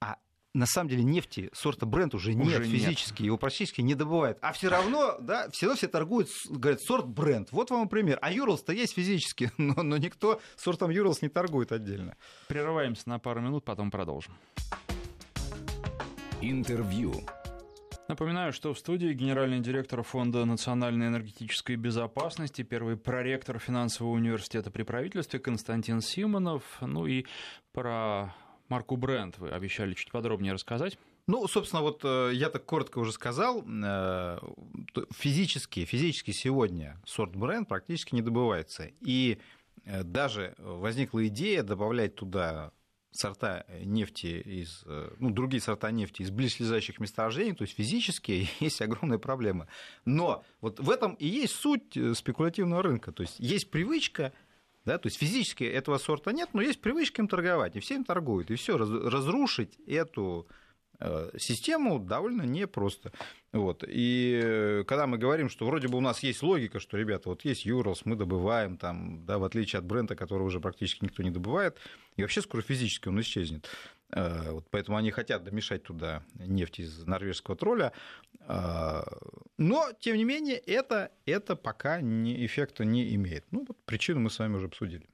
А 0.00 0.16
на 0.54 0.66
самом 0.66 0.88
деле 0.88 1.02
нефти 1.02 1.50
сорта 1.52 1.84
бренд 1.86 2.14
уже, 2.14 2.30
уже 2.30 2.38
нет 2.38 2.64
физически, 2.64 3.22
нет. 3.22 3.26
его 3.26 3.36
практически 3.36 3.80
не 3.80 3.96
добывают. 3.96 4.38
А 4.40 4.52
все 4.52 4.68
равно, 4.68 5.16
да, 5.20 5.48
все 5.50 5.66
равно 5.66 5.76
все 5.76 5.88
торгуют, 5.88 6.28
говорят, 6.48 6.80
сорт 6.80 7.06
бренд. 7.06 7.48
Вот 7.50 7.70
вам 7.70 7.88
пример. 7.88 8.18
А 8.22 8.30
Юрлс-то 8.30 8.72
есть 8.72 8.94
физически, 8.94 9.50
но, 9.58 9.82
но 9.82 9.96
никто 9.96 10.40
сортом 10.56 10.90
Юрлс 10.90 11.20
не 11.22 11.28
торгует 11.28 11.72
отдельно. 11.72 12.16
Прерываемся 12.46 13.08
на 13.08 13.18
пару 13.18 13.40
минут, 13.40 13.64
потом 13.64 13.90
продолжим. 13.90 14.34
Интервью. 16.50 17.14
Напоминаю, 18.06 18.52
что 18.52 18.74
в 18.74 18.78
студии 18.78 19.14
генеральный 19.14 19.60
директор 19.60 20.02
Фонда 20.02 20.44
национальной 20.44 21.06
энергетической 21.06 21.76
безопасности, 21.76 22.60
первый 22.60 22.98
проректор 22.98 23.58
финансового 23.58 24.12
университета 24.12 24.70
при 24.70 24.82
правительстве 24.82 25.40
Константин 25.40 26.02
Симонов. 26.02 26.62
Ну 26.82 27.06
и 27.06 27.24
про 27.72 28.34
марку 28.68 28.96
бренд 28.96 29.38
вы 29.38 29.52
обещали 29.52 29.94
чуть 29.94 30.10
подробнее 30.10 30.52
рассказать. 30.52 30.98
Ну, 31.26 31.48
собственно, 31.48 31.80
вот 31.80 32.02
э, 32.04 32.32
я 32.34 32.50
так 32.50 32.66
коротко 32.66 32.98
уже 32.98 33.12
сказал, 33.12 33.64
э, 33.66 34.38
физически, 35.14 35.86
физически 35.86 36.32
сегодня 36.32 37.00
сорт 37.06 37.34
бренд 37.34 37.66
практически 37.66 38.14
не 38.14 38.20
добывается. 38.20 38.90
И 39.00 39.38
э, 39.86 40.02
даже 40.02 40.54
возникла 40.58 41.26
идея 41.28 41.62
добавлять 41.62 42.16
туда 42.16 42.72
сорта 43.14 43.64
нефти 43.82 44.26
из, 44.26 44.84
ну, 45.18 45.30
другие 45.30 45.60
сорта 45.60 45.90
нефти 45.90 46.22
из 46.22 46.30
близлежащих 46.30 46.98
месторождений, 47.00 47.54
то 47.54 47.62
есть 47.62 47.76
физически 47.76 48.48
есть 48.60 48.82
огромные 48.82 49.18
проблемы. 49.18 49.68
Но 50.04 50.44
вот 50.60 50.80
в 50.80 50.90
этом 50.90 51.14
и 51.14 51.26
есть 51.26 51.54
суть 51.54 51.96
спекулятивного 52.14 52.82
рынка. 52.82 53.12
То 53.12 53.22
есть 53.22 53.36
есть 53.38 53.70
привычка 53.70 54.32
да, 54.84 54.98
то 54.98 55.06
есть 55.06 55.18
физически 55.18 55.64
этого 55.64 55.98
сорта 55.98 56.32
нет, 56.32 56.50
но 56.52 56.60
есть 56.60 56.80
привычка 56.80 57.22
им 57.22 57.28
торговать, 57.28 57.74
и 57.76 57.80
все 57.80 57.94
им 57.94 58.04
торгуют. 58.04 58.50
И 58.50 58.54
все, 58.54 58.76
разрушить 58.76 59.78
эту 59.86 60.46
э, 61.00 61.30
систему 61.38 61.98
довольно 61.98 62.42
непросто. 62.42 63.10
Вот. 63.52 63.82
И 63.86 64.40
э, 64.42 64.84
когда 64.86 65.06
мы 65.06 65.16
говорим, 65.16 65.48
что 65.48 65.64
вроде 65.64 65.88
бы 65.88 65.96
у 65.96 66.02
нас 66.02 66.22
есть 66.22 66.42
логика, 66.42 66.80
что, 66.80 66.98
ребята, 66.98 67.30
вот 67.30 67.46
есть 67.46 67.64
Юрлс, 67.64 68.04
мы 68.04 68.14
добываем, 68.14 68.76
там, 68.76 69.24
да, 69.24 69.38
в 69.38 69.44
отличие 69.44 69.78
от 69.78 69.86
бренда, 69.86 70.16
который 70.16 70.42
уже 70.42 70.60
практически 70.60 71.04
никто 71.04 71.22
не 71.22 71.30
добывает, 71.30 71.78
и 72.16 72.22
вообще 72.22 72.42
скоро 72.42 72.62
физически 72.62 73.08
он 73.08 73.20
исчезнет. 73.20 73.68
Э, 74.10 74.52
вот 74.52 74.66
поэтому 74.70 74.96
они 74.96 75.10
хотят 75.10 75.44
домешать 75.44 75.82
туда 75.82 76.22
нефть 76.34 76.80
из 76.80 77.04
норвежского 77.06 77.56
тролля. 77.56 77.92
Э, 78.40 79.02
но, 79.58 79.90
тем 79.98 80.16
не 80.16 80.24
менее, 80.24 80.56
это, 80.56 81.10
это 81.26 81.56
пока 81.56 82.00
не, 82.00 82.44
эффекта 82.46 82.84
не 82.84 83.14
имеет. 83.14 83.44
Ну, 83.50 83.64
вот 83.66 83.76
причину 83.84 84.20
мы 84.20 84.30
с 84.30 84.38
вами 84.38 84.56
уже 84.56 84.66
обсудили. 84.66 85.06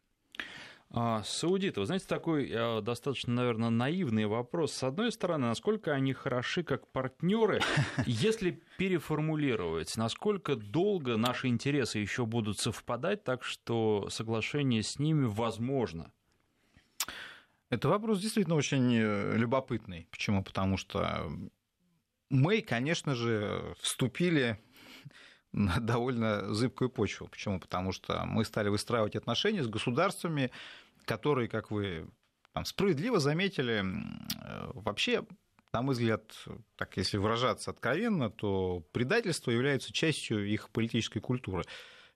А, 0.93 1.23
саудиты, 1.23 1.79
вы 1.79 1.87
знаете, 1.87 2.07
такой 2.09 2.51
э, 2.51 2.81
достаточно, 2.81 3.33
наверное, 3.33 3.71
наивный 3.71 4.27
вопрос. 4.27 4.73
С 4.73 4.83
одной 4.83 5.13
стороны, 5.13 5.47
насколько 5.47 5.93
они 5.93 6.13
хороши 6.13 6.65
как 6.65 6.89
партнеры, 6.89 7.61
если 8.07 8.61
переформулировать, 8.77 9.97
насколько 9.97 10.57
долго 10.57 11.17
наши 11.17 11.47
интересы 11.47 11.99
еще 12.01 12.27
будут 12.27 12.59
совпадать, 12.59 13.23
так 13.23 13.45
что 13.45 14.09
соглашение 14.11 14.83
с 14.83 14.99
ними 14.99 15.27
возможно? 15.27 16.11
Это 17.71 17.89
вопрос 17.89 18.21
действительно 18.21 18.57
очень 18.57 18.95
э, 18.97 19.37
любопытный. 19.37 20.09
Почему? 20.11 20.43
Потому 20.43 20.77
что 20.77 21.31
мы, 22.29 22.63
конечно 22.63 23.15
же, 23.15 23.75
вступили 23.81 24.61
на 25.53 25.79
довольно 25.79 26.53
зыбкую 26.53 26.91
почву. 26.91 27.29
Почему? 27.29 27.61
Потому 27.61 27.93
что 27.93 28.25
мы 28.27 28.45
стали 28.45 28.69
выстраивать 28.69 29.15
отношения 29.15 29.63
с 29.63 29.69
государствами, 29.69 30.51
которые, 31.05 31.49
как 31.49 31.71
вы 31.71 32.09
там, 32.53 32.65
справедливо 32.65 33.21
заметили, 33.21 33.85
э, 33.85 34.71
вообще, 34.75 35.25
на 35.73 35.83
мой 35.83 35.95
взгляд, 35.95 36.23
так 36.75 36.97
если 36.97 37.19
выражаться 37.19 37.71
откровенно, 37.71 38.31
то 38.31 38.85
предательство 38.91 39.53
является 39.53 39.93
частью 39.93 40.45
их 40.45 40.71
политической 40.71 41.21
культуры. 41.21 41.63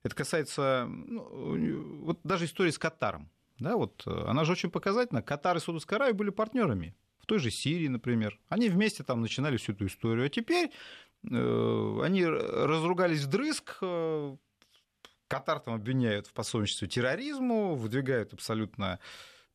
Это 0.03 0.13
касается 0.15 0.85
ну, 0.89 2.03
вот 2.03 2.19
даже 2.23 2.43
истории 2.43 2.71
с 2.71 2.77
Катаром. 2.77 3.31
Да, 3.59 3.77
вот, 3.77 4.03
э, 4.05 4.25
она 4.27 4.43
же 4.43 4.51
очень 4.51 4.69
показательна. 4.69 5.21
Катар 5.21 5.57
и 5.57 5.59
Саудовская 5.59 5.97
Аравия 5.97 6.13
были 6.13 6.29
партнерами. 6.29 6.95
В 7.19 7.25
той 7.25 7.39
же 7.39 7.49
Сирии, 7.49 7.87
например. 7.87 8.39
Они 8.49 8.69
вместе 8.69 9.03
там 9.03 9.21
начинали 9.21 9.57
всю 9.57 9.71
эту 9.71 9.87
историю. 9.87 10.25
А 10.25 10.29
теперь 10.29 10.71
э, 11.29 11.99
они 12.03 12.25
разругались 12.25 13.23
вдрызг. 13.23 13.77
Э, 13.81 14.35
Катар 15.27 15.59
там 15.59 15.73
обвиняют 15.73 16.27
в 16.27 16.33
пособничестве 16.33 16.87
терроризму, 16.87 17.75
выдвигают 17.75 18.33
абсолютно 18.33 18.99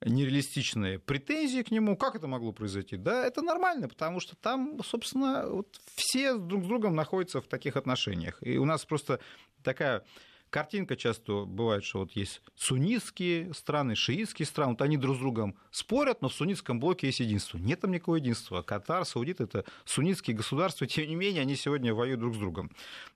нереалистичные 0.04 0.98
претензии 0.98 1.62
к 1.62 1.70
нему. 1.70 1.96
Как 1.96 2.16
это 2.16 2.26
могло 2.26 2.52
произойти? 2.52 2.96
Да, 2.96 3.24
это 3.24 3.42
нормально, 3.42 3.88
потому 3.88 4.18
что 4.20 4.34
там, 4.34 4.82
собственно, 4.82 5.46
вот 5.48 5.80
все 5.94 6.36
друг 6.36 6.64
с 6.64 6.66
другом 6.66 6.94
находятся 6.96 7.40
в 7.40 7.46
таких 7.46 7.76
отношениях. 7.76 8.38
И 8.40 8.58
у 8.58 8.64
нас 8.64 8.84
просто 8.84 9.20
такая 9.62 10.02
картинка 10.50 10.96
часто 10.96 11.44
бывает, 11.44 11.84
что 11.84 12.00
вот 12.00 12.12
есть 12.12 12.42
суннитские 12.56 13.54
страны, 13.54 13.94
шиитские 13.94 14.46
страны, 14.46 14.72
вот 14.72 14.82
они 14.82 14.96
друг 14.96 15.16
с 15.16 15.18
другом 15.18 15.56
спорят, 15.70 16.20
но 16.20 16.28
в 16.28 16.34
суннитском 16.34 16.80
блоке 16.80 17.06
есть 17.06 17.20
единство. 17.20 17.58
Нет 17.58 17.80
там 17.80 17.92
никакого 17.92 18.16
единства. 18.16 18.62
Катар, 18.62 19.04
Саудит— 19.04 19.40
это 19.42 19.64
суннитские 19.84 20.36
государства, 20.36 20.86
тем 20.86 21.08
не 21.08 21.14
менее 21.14 21.42
они 21.42 21.56
сегодня 21.56 21.94
воюют 21.94 22.20
друг 22.20 22.34
с 22.34 22.38
другом. 22.38 22.70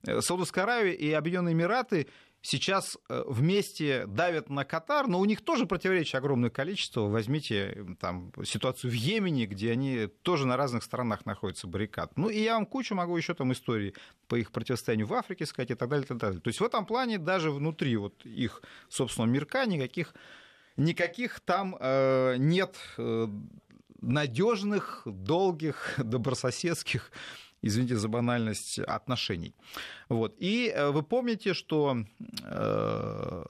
Э, 0.07 0.21
Саудовская 0.21 0.65
Аравия 0.65 0.95
и 0.95 1.11
Объединенные 1.13 1.53
Эмираты 1.53 2.09
сейчас 2.45 2.99
э, 3.09 3.25
вместе 3.27 4.07
давят 4.07 4.51
на 4.51 4.65
Катар, 4.65 5.07
но 5.09 5.19
у 5.19 5.25
них 5.25 5.43
тоже 5.43 5.65
противоречий 5.65 6.19
огромное 6.19 6.51
количество. 6.51 7.09
Возьмите 7.09 7.87
там, 7.99 8.33
ситуацию 8.45 8.91
в 8.91 8.95
Йемене, 8.95 9.47
где 9.47 9.73
они 9.73 10.09
тоже 10.23 10.47
на 10.47 10.59
разных 10.59 10.85
сторонах 10.85 11.25
находятся 11.25 11.67
баррикад. 11.67 12.17
Ну 12.17 12.29
и 12.29 12.41
я 12.41 12.55
вам 12.55 12.67
кучу 12.67 12.95
могу 12.95 13.17
еще 13.17 13.33
там 13.33 13.53
истории 13.53 13.95
по 14.29 14.35
их 14.37 14.53
противостоянию 14.53 15.07
в 15.07 15.15
Африке 15.15 15.47
сказать 15.47 15.71
и 15.71 15.75
так 15.75 15.89
далее, 15.89 16.05
и 16.05 16.09
так 16.09 16.19
далее. 16.19 16.41
То 16.41 16.49
есть 16.49 16.61
в 16.61 16.65
этом 16.65 16.85
плане 16.85 17.19
даже 17.19 17.51
внутри 17.51 17.97
вот 17.97 18.25
их 18.27 18.63
собственного 18.91 19.31
мирка 19.31 19.65
никаких, 19.65 20.15
никаких 20.77 21.41
там 21.41 21.77
э, 21.81 22.37
нет 22.37 22.77
э, 22.99 23.27
надежных, 24.03 25.03
долгих, 25.07 25.95
добрососедских 25.97 27.11
извините 27.65 27.97
за 27.97 28.09
банальность, 28.09 28.79
отношений. 28.79 29.55
Вот. 30.09 30.35
И 30.39 30.69
э, 30.69 30.91
вы 30.91 31.03
помните, 31.03 31.55
что 31.55 31.97
э, 32.43 33.45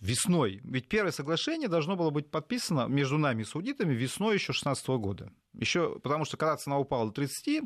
весной, 0.00 0.60
ведь 0.64 0.88
первое 0.88 1.12
соглашение 1.12 1.68
должно 1.68 1.96
было 1.96 2.10
быть 2.10 2.30
подписано 2.30 2.86
между 2.88 3.18
нами 3.18 3.42
и 3.42 3.44
саудитами 3.44 3.94
весной 3.94 4.34
еще 4.34 4.52
2016 4.52 4.88
года. 4.88 5.32
Еще, 5.54 5.98
потому 6.00 6.24
что 6.24 6.36
когда 6.36 6.56
цена 6.56 6.78
упала 6.78 7.06
до 7.06 7.12
30, 7.12 7.62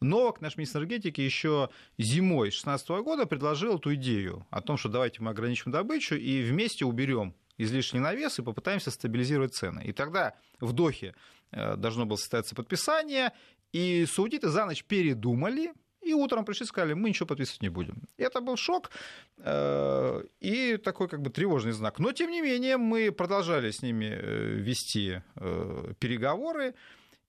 Новак, 0.00 0.40
наш 0.40 0.56
министр 0.56 0.80
энергетики, 0.80 1.20
еще 1.20 1.70
зимой 1.98 2.48
2016 2.48 2.88
года 3.04 3.26
предложил 3.26 3.76
эту 3.76 3.94
идею 3.94 4.46
о 4.50 4.60
том, 4.60 4.76
что 4.76 4.88
давайте 4.88 5.22
мы 5.22 5.30
ограничим 5.30 5.70
добычу 5.70 6.16
и 6.16 6.42
вместе 6.42 6.84
уберем 6.84 7.34
излишний 7.58 8.00
навес 8.00 8.38
и 8.38 8.42
попытаемся 8.42 8.90
стабилизировать 8.90 9.54
цены. 9.54 9.82
И 9.84 9.92
тогда 9.92 10.34
в 10.60 10.72
Дохе 10.72 11.14
э, 11.52 11.76
должно 11.76 12.06
было 12.06 12.16
состояться 12.16 12.54
подписание, 12.54 13.32
и 13.74 14.06
саудиты 14.06 14.48
за 14.48 14.66
ночь 14.66 14.84
передумали, 14.84 15.72
и 16.00 16.14
утром 16.14 16.44
пришли 16.44 16.64
и 16.64 16.68
сказали, 16.68 16.94
мы 16.94 17.08
ничего 17.08 17.26
подписывать 17.26 17.62
не 17.62 17.70
будем. 17.70 18.02
Это 18.18 18.40
был 18.40 18.56
шок 18.56 18.90
э, 19.38 20.24
и 20.40 20.76
такой 20.76 21.08
как 21.08 21.20
бы 21.20 21.30
тревожный 21.30 21.72
знак. 21.72 21.98
Но, 21.98 22.12
тем 22.12 22.30
не 22.30 22.42
менее, 22.42 22.76
мы 22.76 23.10
продолжали 23.10 23.70
с 23.70 23.82
ними 23.82 24.04
э, 24.04 24.62
вести 24.62 25.22
э, 25.36 25.92
переговоры. 25.98 26.74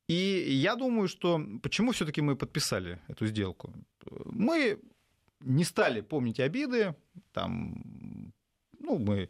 И 0.08 0.14
я 0.14 0.76
думаю, 0.76 1.08
что 1.08 1.42
почему 1.64 1.92
все-таки 1.92 2.22
мы 2.22 2.36
подписали 2.36 3.00
эту 3.08 3.26
сделку? 3.26 3.74
Мы 4.26 4.78
не 5.40 5.64
стали 5.64 6.02
помнить 6.02 6.40
обиды, 6.40 6.94
там, 7.32 8.34
ну, 8.80 9.00
мы 9.00 9.30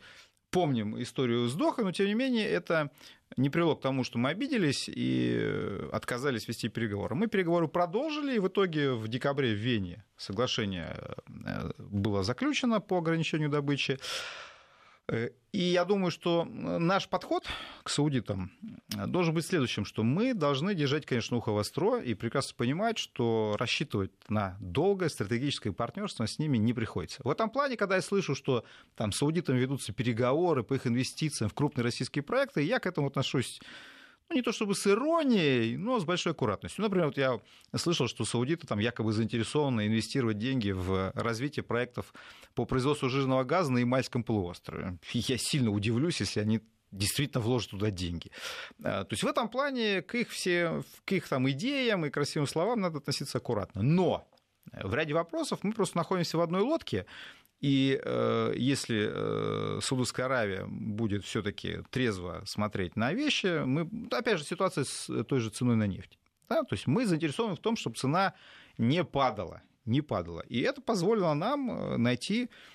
помним 0.50 1.02
историю 1.02 1.48
с 1.48 1.56
Дохой, 1.56 1.86
но 1.86 1.92
тем 1.92 2.08
не 2.08 2.16
менее 2.16 2.50
это 2.50 2.90
не 3.38 3.50
привело 3.50 3.76
к 3.76 3.82
тому, 3.82 4.04
что 4.04 4.18
мы 4.18 4.30
обиделись 4.30 4.88
и 4.88 5.88
отказались 5.92 6.48
вести 6.48 6.70
переговоры. 6.70 7.16
Мы 7.16 7.28
переговоры 7.28 7.68
продолжили, 7.68 8.36
и 8.36 8.40
в 8.40 8.48
итоге 8.48 8.94
в 8.94 9.08
декабре 9.08 9.54
в 9.54 9.58
Вене 9.58 10.04
соглашение 10.18 10.98
э, 11.46 11.72
было 11.78 12.24
заключено 12.24 12.80
по 12.80 12.98
ограничению 12.98 13.50
добычи. 13.50 14.00
Э, 15.08 15.30
и 15.52 15.60
я 15.60 15.86
думаю, 15.86 16.12
что 16.12 16.44
наш 16.46 17.08
подход 17.08 17.46
к 17.84 17.90
саудитам 17.90 18.52
должен 19.08 19.34
быть 19.34 19.46
следующим, 19.46 19.86
что 19.86 20.04
мы 20.04 20.34
должны 20.34 20.76
держать, 20.76 21.06
конечно, 21.06 21.38
ухо 21.38 21.52
востро 21.52 22.00
и 22.00 22.14
прекрасно 22.14 22.56
понимать, 22.58 22.98
что 22.98 23.56
рассчитывать 23.58 24.12
на 24.28 24.58
долгое 24.60 25.10
стратегическое 25.10 25.72
партнерство 25.72 26.26
с 26.26 26.40
ними 26.40 26.58
не 26.58 26.74
приходится. 26.74 27.22
В 27.24 27.30
этом 27.30 27.50
плане, 27.50 27.78
когда 27.78 27.96
я 27.96 28.02
слышу, 28.02 28.36
что 28.36 28.66
там 28.96 29.12
саудитам 29.12 29.56
ведутся 29.56 29.94
переговоры 29.94 30.64
по 30.64 30.74
их 30.74 30.88
инвестициям 30.88 31.50
в 31.50 31.54
крупные 31.54 31.84
российские 31.84 32.24
проекты, 32.24 32.62
я 32.64 32.80
к 32.80 32.86
этому 32.86 33.08
отношусь 33.08 33.62
ну, 34.30 34.36
не 34.36 34.42
то 34.42 34.52
чтобы 34.52 34.76
с 34.76 34.88
иронией, 34.88 35.78
но 35.78 36.00
с 36.00 36.06
большой 36.06 36.32
аккуратностью. 36.32 36.84
Например, 36.84 37.08
вот 37.08 37.18
я 37.18 37.40
слышал, 37.76 38.08
что 38.08 38.26
саудиты 38.26 38.66
там 38.66 38.80
якобы 38.80 39.14
заинтересованы 39.14 39.88
инвестировать 39.88 40.38
деньги 40.38 40.72
в 40.72 41.12
развитие 41.14 41.64
проектов 41.64 42.14
по 42.56 42.66
производству 42.66 43.10
жирного 43.10 43.44
газа 43.44 43.72
на 43.72 43.80
Ямальском 43.80 44.24
полуострове. 44.24 44.98
Я 45.14 45.38
сильно 45.38 45.70
удивлюсь, 45.70 46.20
если 46.22 46.40
они 46.40 46.62
действительно 46.92 47.42
вложат 47.42 47.72
туда 47.72 47.92
деньги. 47.92 48.32
А, 48.84 49.04
то 49.04 49.14
есть 49.14 49.24
в 49.24 49.28
этом 49.28 49.50
плане 49.50 50.02
к 50.02 50.16
их, 50.16 50.30
все, 50.30 50.84
к 51.04 51.12
их 51.12 51.28
там 51.28 51.50
идеям 51.50 52.06
и 52.06 52.10
красивым 52.10 52.48
словам 52.48 52.82
надо 52.82 53.00
относиться 53.00 53.38
аккуратно. 53.38 53.82
Но 53.82 54.28
в 54.72 54.94
ряде 54.94 55.14
вопросов 55.14 55.60
мы 55.64 55.74
просто 55.74 55.98
находимся 55.98 56.38
в 56.38 56.42
одной 56.42 56.62
лодке, 56.62 57.06
и 57.66 58.00
э, 58.00 58.54
если 58.56 59.10
э, 59.12 59.80
Саудовская 59.82 60.28
Аравия 60.28 60.68
будет 60.68 61.24
все-таки 61.24 61.80
трезво 61.90 62.44
смотреть 62.46 62.96
на 62.96 63.12
вещи, 63.12 63.64
мы, 63.66 63.90
опять 64.12 64.38
же, 64.38 64.44
ситуация 64.44 64.84
с 64.84 65.24
той 65.24 65.40
же 65.40 65.50
ценой 65.50 65.76
на 65.76 65.88
нефть. 65.88 66.20
Да? 66.48 66.62
То 66.62 66.76
есть 66.76 66.86
мы 66.86 67.08
заинтересованы 67.08 67.56
в 67.56 67.60
том, 67.60 67.76
чтобы 67.76 67.96
цена 67.96 68.36
не 68.78 69.04
падала, 69.04 69.64
не 69.84 70.02
падала. 70.02 70.42
И 70.42 70.62
это 70.62 70.80
позволило 70.80 71.34
нам 71.34 71.72
э, 71.72 71.98
найти 71.98 72.44
Э, 72.44 72.75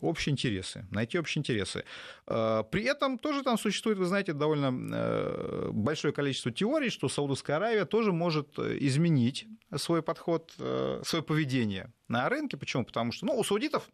общие 0.00 0.32
интересы, 0.32 0.86
найти 0.90 1.18
общие 1.18 1.40
интересы. 1.40 1.84
Э, 2.26 2.62
при 2.70 2.84
этом 2.84 3.18
тоже 3.18 3.42
там 3.42 3.58
существует, 3.58 3.98
вы 3.98 4.06
знаете, 4.06 4.32
довольно 4.32 4.72
э, 4.94 5.70
большое 5.72 6.12
количество 6.12 6.52
теорий, 6.52 6.90
что 6.90 7.08
Саудовская 7.08 7.56
Аравия 7.56 7.84
тоже 7.84 8.12
может 8.12 8.58
изменить 8.58 9.46
свой 9.76 10.02
подход, 10.02 10.52
свое 10.52 11.22
поведение 11.22 11.92
на 12.08 12.28
рынке. 12.28 12.56
Почему? 12.56 12.84
Потому 12.84 13.12
что 13.12 13.26
ну, 13.26 13.36
у 13.36 13.42
саудитов 13.42 13.88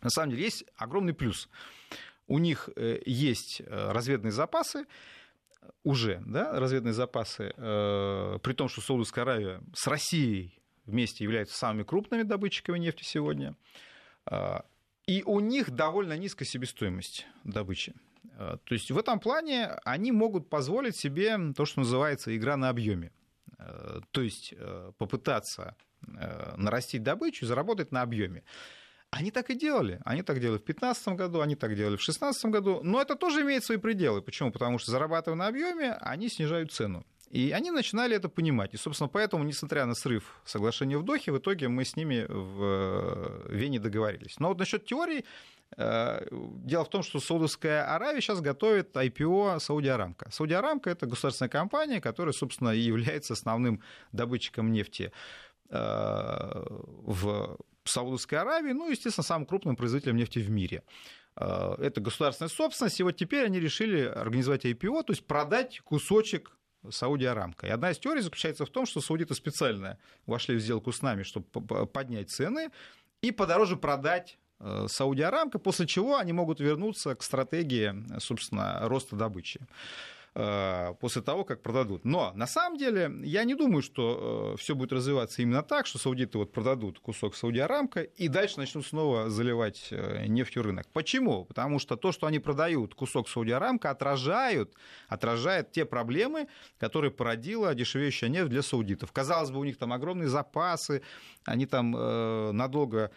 на 0.00 0.10
самом 0.10 0.30
деле 0.30 0.44
есть 0.44 0.64
огромный 0.76 1.12
плюс. 1.12 1.48
У 2.26 2.38
них 2.38 2.70
есть 3.04 3.60
разведные 3.66 4.32
запасы, 4.32 4.86
уже 5.84 6.22
да, 6.24 6.58
разведные 6.58 6.94
запасы, 6.94 7.52
при 7.56 8.52
том, 8.54 8.68
что 8.68 8.80
Саудовская 8.80 9.24
Аравия 9.24 9.60
с 9.74 9.86
Россией 9.86 10.60
вместе 10.86 11.24
являются 11.24 11.56
самыми 11.56 11.82
крупными 11.82 12.22
добытчиками 12.22 12.78
нефти 12.78 13.04
сегодня. 13.04 13.56
А, 14.26 14.64
и 15.06 15.22
у 15.24 15.40
них 15.40 15.70
довольно 15.70 16.16
низкая 16.16 16.46
себестоимость 16.46 17.26
добычи. 17.44 17.94
А, 18.36 18.58
то 18.58 18.74
есть 18.74 18.90
в 18.90 18.98
этом 18.98 19.20
плане 19.20 19.70
они 19.84 20.12
могут 20.12 20.48
позволить 20.48 20.96
себе 20.96 21.36
то, 21.56 21.64
что 21.64 21.80
называется 21.80 22.36
игра 22.36 22.56
на 22.56 22.68
объеме. 22.68 23.12
А, 23.58 24.00
то 24.10 24.22
есть 24.22 24.54
попытаться 24.98 25.76
нарастить 26.56 27.02
добычу 27.02 27.44
заработать 27.44 27.92
на 27.92 28.00
объеме. 28.00 28.42
Они 29.10 29.30
так 29.30 29.50
и 29.50 29.54
делали. 29.54 30.00
Они 30.04 30.22
так 30.22 30.40
делали 30.40 30.58
в 30.58 30.64
2015 30.64 31.08
году, 31.08 31.40
они 31.40 31.56
так 31.56 31.74
делали 31.74 31.96
в 31.96 31.98
2016 31.98 32.44
году. 32.46 32.80
Но 32.82 33.02
это 33.02 33.16
тоже 33.16 33.42
имеет 33.42 33.64
свои 33.64 33.76
пределы. 33.76 34.22
Почему? 34.22 34.50
Потому 34.50 34.78
что 34.78 34.92
зарабатывая 34.92 35.36
на 35.36 35.48
объеме, 35.48 35.92
они 36.00 36.28
снижают 36.28 36.72
цену. 36.72 37.04
И 37.30 37.52
они 37.52 37.70
начинали 37.70 38.16
это 38.16 38.28
понимать. 38.28 38.74
И, 38.74 38.76
собственно, 38.76 39.08
поэтому, 39.08 39.44
несмотря 39.44 39.86
на 39.86 39.94
срыв 39.94 40.40
соглашения 40.44 40.98
в 40.98 41.04
Дохе, 41.04 41.30
в 41.30 41.38
итоге 41.38 41.68
мы 41.68 41.84
с 41.84 41.94
ними 41.94 42.26
в 42.28 42.62
э, 42.62 43.54
Вене 43.54 43.78
договорились. 43.78 44.40
Но 44.40 44.48
вот 44.48 44.58
насчет 44.58 44.84
теории, 44.84 45.24
э, 45.76 46.26
дело 46.32 46.84
в 46.84 46.90
том, 46.90 47.04
что 47.04 47.20
Саудовская 47.20 47.94
Аравия 47.94 48.20
сейчас 48.20 48.40
готовит 48.40 48.96
IPO 48.96 49.60
Сауди 49.60 49.88
Арамка. 49.88 50.28
Сауди 50.32 50.54
Арамка– 50.54 50.90
это 50.92 51.06
государственная 51.06 51.50
компания, 51.50 52.00
которая, 52.00 52.32
собственно, 52.32 52.70
и 52.70 52.80
является 52.80 53.34
основным 53.34 53.80
добытчиком 54.10 54.72
нефти 54.72 55.12
э, 55.68 55.76
в 55.78 57.58
Саудовской 57.84 58.38
Аравии, 58.38 58.72
ну, 58.72 58.90
естественно, 58.90 59.24
самым 59.24 59.46
крупным 59.46 59.76
производителем 59.76 60.16
нефти 60.16 60.40
в 60.40 60.50
мире. 60.50 60.82
Это 61.36 62.00
государственная 62.00 62.50
собственность, 62.50 63.00
и 63.00 63.02
вот 63.04 63.16
теперь 63.16 63.46
они 63.46 63.60
решили 63.60 64.00
организовать 64.00 64.66
IPO, 64.66 65.04
то 65.04 65.12
есть 65.12 65.24
продать 65.24 65.80
кусочек 65.80 66.50
Сауди 66.88 67.24
Арамко. 67.24 67.66
И 67.66 67.70
одна 67.70 67.90
из 67.90 67.98
теорий 67.98 68.20
заключается 68.20 68.64
в 68.64 68.70
том, 68.70 68.86
что 68.86 69.00
саудиты 69.00 69.34
специально 69.34 69.98
вошли 70.26 70.56
в 70.56 70.60
сделку 70.60 70.92
с 70.92 71.02
нами, 71.02 71.22
чтобы 71.22 71.46
поднять 71.86 72.30
цены 72.30 72.70
и 73.20 73.32
подороже 73.32 73.76
продать 73.76 74.38
э, 74.60 74.86
Сауди 74.88 75.22
Арамко, 75.22 75.58
после 75.58 75.86
чего 75.86 76.16
они 76.16 76.32
могут 76.32 76.60
вернуться 76.60 77.14
к 77.14 77.22
стратегии, 77.22 77.94
собственно, 78.18 78.80
роста 78.88 79.16
добычи. 79.16 79.60
Э, 80.32 80.94
после 81.00 81.22
того, 81.22 81.44
как 81.44 81.60
продадут. 81.60 82.04
Но 82.04 82.30
на 82.36 82.46
самом 82.46 82.78
деле 82.78 83.10
я 83.24 83.42
не 83.42 83.56
думаю, 83.56 83.82
что 83.82 84.52
э, 84.54 84.58
все 84.58 84.76
будет 84.76 84.92
развиваться 84.92 85.42
именно 85.42 85.64
так, 85.64 85.86
что 85.86 85.98
саудиты 85.98 86.38
вот 86.38 86.52
продадут 86.52 87.00
кусок 87.00 87.34
Сауди-Арамка 87.34 88.02
и 88.02 88.28
дальше 88.28 88.58
начнут 88.58 88.86
снова 88.86 89.28
заливать 89.28 89.88
э, 89.90 90.26
нефтью 90.28 90.62
рынок. 90.62 90.86
Почему? 90.92 91.46
Потому 91.46 91.80
что 91.80 91.96
то, 91.96 92.12
что 92.12 92.28
они 92.28 92.38
продают 92.38 92.94
кусок 92.94 93.28
Сауди-Арамка, 93.28 93.90
отражают, 93.90 94.72
отражает 95.08 95.72
те 95.72 95.84
проблемы, 95.84 96.46
которые 96.78 97.10
породила 97.10 97.74
дешевеющая 97.74 98.28
нефть 98.28 98.50
для 98.50 98.62
саудитов. 98.62 99.10
Казалось 99.10 99.50
бы, 99.50 99.58
у 99.58 99.64
них 99.64 99.78
там 99.78 99.92
огромные 99.92 100.28
запасы, 100.28 101.02
они 101.44 101.66
там 101.66 101.90
надолго 102.56 103.10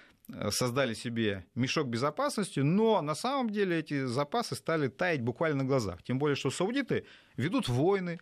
создали 0.51 0.93
себе 0.93 1.45
мешок 1.55 1.87
безопасности, 1.87 2.61
но 2.61 3.01
на 3.01 3.15
самом 3.15 3.49
деле 3.49 3.79
эти 3.79 4.05
запасы 4.05 4.55
стали 4.55 4.87
таять 4.87 5.21
буквально 5.21 5.63
на 5.63 5.65
глазах. 5.65 6.01
Тем 6.03 6.17
более, 6.17 6.35
что 6.35 6.49
саудиты 6.49 7.05
ведут 7.35 7.67
войны, 7.67 8.19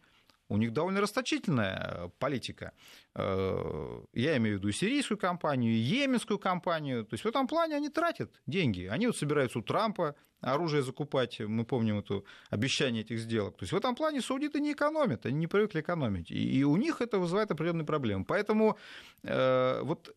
у 0.52 0.58
них 0.58 0.74
довольно 0.74 1.00
расточительная 1.00 1.78
э, 1.80 2.10
политика. 2.20 2.74
Э, 3.16 4.02
я 4.14 4.36
имею 4.36 4.58
в 4.58 4.60
виду 4.60 4.72
сирийскую 4.74 5.18
компанию, 5.18 5.82
йеменскую 5.82 6.40
компанию. 6.40 7.06
То 7.06 7.14
есть 7.14 7.24
в 7.24 7.28
этом 7.28 7.48
плане 7.48 7.78
они 7.78 7.88
тратят 7.88 8.42
деньги. 8.48 8.86
Они 8.92 9.08
вот 9.08 9.16
собираются 9.16 9.60
у 9.60 9.62
Трампа 9.62 10.14
оружие 10.42 10.84
закупать. 10.84 11.40
Мы 11.40 11.64
помним 11.64 12.00
это 12.00 12.24
обещание 12.50 13.04
этих 13.04 13.20
сделок. 13.20 13.56
То 13.58 13.64
есть 13.64 13.72
в 13.72 13.78
этом 13.78 13.96
плане 13.96 14.22
саудиты 14.22 14.60
не 14.60 14.74
экономят, 14.74 15.26
они 15.26 15.38
не 15.38 15.48
привыкли 15.48 15.80
экономить. 15.80 16.32
И 16.32 16.66
у 16.66 16.76
них 16.76 17.00
это 17.00 17.18
вызывает 17.18 17.50
определенные 17.52 17.86
проблемы. 17.86 18.26
Поэтому 18.26 18.78
вот 19.24 20.14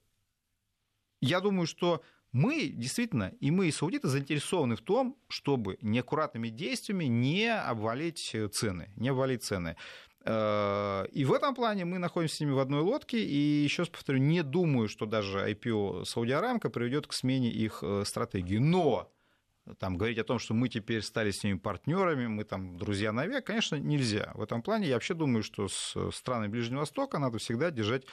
я 1.25 1.41
думаю, 1.41 1.67
что 1.67 2.03
мы 2.33 2.69
действительно, 2.69 3.33
и 3.41 3.51
мы, 3.51 3.69
и 3.69 3.71
саудиты, 3.71 4.09
заинтересованы 4.09 4.75
в 4.77 4.81
том, 4.81 5.17
чтобы 5.29 5.79
неаккуратными 5.81 6.49
действиями 6.49 7.05
не 7.05 7.55
обвалить 7.55 8.35
цены, 8.53 8.91
не 8.97 9.11
обвалить 9.11 9.45
цены. 9.45 9.77
Э, 10.25 11.07
и 11.13 11.25
в 11.25 11.33
этом 11.33 11.55
плане 11.55 11.85
мы 11.85 11.99
находимся 11.99 12.37
с 12.37 12.41
ними 12.41 12.51
в 12.51 12.59
одной 12.59 12.81
лодке, 12.81 13.23
и 13.23 13.63
еще 13.63 13.83
раз 13.83 13.89
повторю, 13.89 14.19
не 14.19 14.43
думаю, 14.43 14.89
что 14.89 15.07
даже 15.07 15.39
IPO 15.49 16.05
Сауди 16.05 16.33
Арамко 16.33 16.71
приведет 16.71 17.07
к 17.07 17.13
смене 17.13 17.51
их 17.51 17.79
э, 17.83 18.03
стратегии. 18.05 18.59
Но 18.59 19.13
там, 19.79 19.97
говорить 19.97 20.19
о 20.19 20.25
том, 20.25 20.39
что 20.39 20.55
мы 20.55 20.69
теперь 20.69 21.03
стали 21.03 21.31
с 21.31 21.43
ними 21.45 21.59
партнерами, 21.59 22.27
мы 22.27 22.45
там 22.45 22.77
друзья 22.77 23.13
навек, 23.13 23.47
конечно, 23.47 23.77
нельзя. 23.77 24.33
В 24.35 24.43
этом 24.43 24.61
плане 24.61 24.89
я 24.89 24.95
вообще 24.95 25.15
думаю, 25.15 25.43
что 25.43 25.69
с 25.69 25.97
странами 26.13 26.49
Ближнего 26.49 26.81
Востока 26.81 27.19
надо 27.19 27.39
всегда 27.39 27.71
держать 27.71 28.05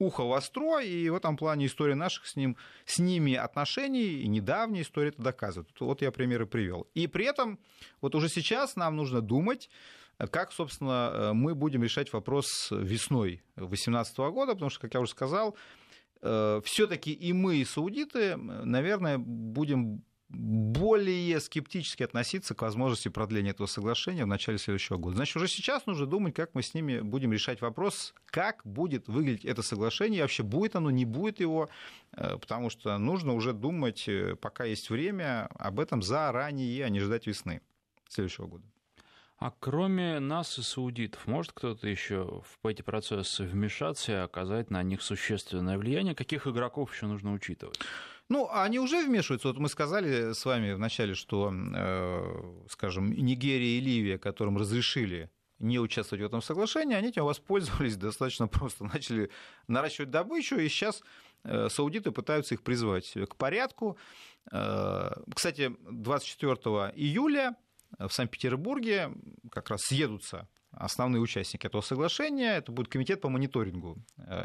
ухо 0.00 0.24
востро, 0.24 0.80
и 0.80 1.08
в 1.08 1.14
этом 1.14 1.36
плане 1.36 1.66
история 1.66 1.94
наших 1.94 2.26
с, 2.26 2.34
ним, 2.34 2.56
с 2.86 2.98
ними 2.98 3.34
отношений, 3.34 4.22
и 4.22 4.26
недавняя 4.26 4.82
история 4.82 5.10
это 5.10 5.22
доказывает. 5.22 5.68
Вот 5.78 6.02
я 6.02 6.10
примеры 6.10 6.46
привел. 6.46 6.88
И 6.94 7.06
при 7.06 7.26
этом 7.26 7.60
вот 8.00 8.14
уже 8.14 8.28
сейчас 8.28 8.76
нам 8.76 8.96
нужно 8.96 9.20
думать, 9.20 9.70
как, 10.30 10.52
собственно, 10.52 11.32
мы 11.34 11.54
будем 11.54 11.82
решать 11.82 12.12
вопрос 12.12 12.68
весной 12.70 13.42
2018 13.56 14.18
года, 14.18 14.54
потому 14.54 14.70
что, 14.70 14.80
как 14.80 14.94
я 14.94 15.00
уже 15.00 15.12
сказал, 15.12 15.56
э, 16.22 16.60
все-таки 16.64 17.12
и 17.12 17.32
мы, 17.32 17.56
и 17.56 17.64
саудиты, 17.64 18.36
наверное, 18.36 19.18
будем 19.18 20.02
более 20.30 21.40
скептически 21.40 22.04
относиться 22.04 22.54
к 22.54 22.62
возможности 22.62 23.08
продления 23.08 23.50
этого 23.50 23.66
соглашения 23.66 24.24
в 24.24 24.28
начале 24.28 24.58
следующего 24.58 24.96
года. 24.96 25.16
Значит, 25.16 25.36
уже 25.36 25.48
сейчас 25.48 25.86
нужно 25.86 26.06
думать, 26.06 26.34
как 26.34 26.54
мы 26.54 26.62
с 26.62 26.72
ними 26.72 27.00
будем 27.00 27.32
решать 27.32 27.60
вопрос, 27.60 28.14
как 28.26 28.60
будет 28.64 29.08
выглядеть 29.08 29.44
это 29.44 29.62
соглашение, 29.62 30.22
вообще 30.22 30.44
будет 30.44 30.76
оно, 30.76 30.90
не 30.90 31.04
будет 31.04 31.40
его, 31.40 31.68
э, 32.12 32.38
потому 32.38 32.70
что 32.70 32.96
нужно 32.98 33.34
уже 33.34 33.52
думать, 33.52 34.04
э, 34.06 34.36
пока 34.36 34.64
есть 34.64 34.88
время, 34.88 35.48
об 35.58 35.80
этом 35.80 36.00
заранее, 36.00 36.84
а 36.84 36.88
не 36.88 37.00
ждать 37.00 37.26
весны 37.26 37.60
следующего 38.08 38.46
года. 38.46 38.64
А 39.38 39.52
кроме 39.58 40.20
нас 40.20 40.58
и 40.58 40.62
саудитов, 40.62 41.26
может 41.26 41.52
кто-то 41.52 41.88
еще 41.88 42.42
в 42.62 42.66
эти 42.66 42.82
процессы 42.82 43.44
вмешаться 43.44 44.12
и 44.12 44.14
оказать 44.16 44.70
на 44.70 44.82
них 44.82 45.00
существенное 45.00 45.78
влияние? 45.78 46.14
Каких 46.14 46.46
игроков 46.46 46.92
еще 46.92 47.06
нужно 47.06 47.32
учитывать? 47.32 47.80
Ну, 48.30 48.48
они 48.52 48.78
уже 48.78 49.04
вмешиваются. 49.04 49.48
Вот 49.48 49.58
мы 49.58 49.68
сказали 49.68 50.34
с 50.34 50.44
вами 50.44 50.72
вначале, 50.72 51.14
что, 51.14 51.52
э, 51.52 52.64
скажем, 52.68 53.10
Нигерия 53.10 53.76
и 53.76 53.80
Ливия, 53.80 54.18
которым 54.18 54.56
разрешили 54.56 55.30
не 55.58 55.80
участвовать 55.80 56.22
в 56.22 56.26
этом 56.26 56.40
соглашении, 56.40 56.94
они 56.94 57.08
этим 57.08 57.24
воспользовались 57.24 57.96
достаточно 57.96 58.46
просто. 58.46 58.84
Начали 58.94 59.30
наращивать 59.66 60.10
добычу, 60.10 60.56
и 60.56 60.68
сейчас 60.68 61.02
э, 61.42 61.68
саудиты 61.68 62.12
пытаются 62.12 62.54
их 62.54 62.62
призвать 62.62 63.12
к 63.12 63.34
порядку. 63.34 63.98
Э, 64.52 65.10
кстати, 65.34 65.74
24 65.90 66.54
июля 66.94 67.56
в 67.98 68.10
Санкт-Петербурге 68.10 69.10
как 69.50 69.70
раз 69.70 69.80
съедутся 69.82 70.48
основные 70.80 71.20
участники 71.20 71.66
этого 71.66 71.82
соглашения. 71.82 72.56
Это 72.56 72.72
будет 72.72 72.88
комитет 72.88 73.20
по 73.20 73.28
мониторингу. 73.28 73.98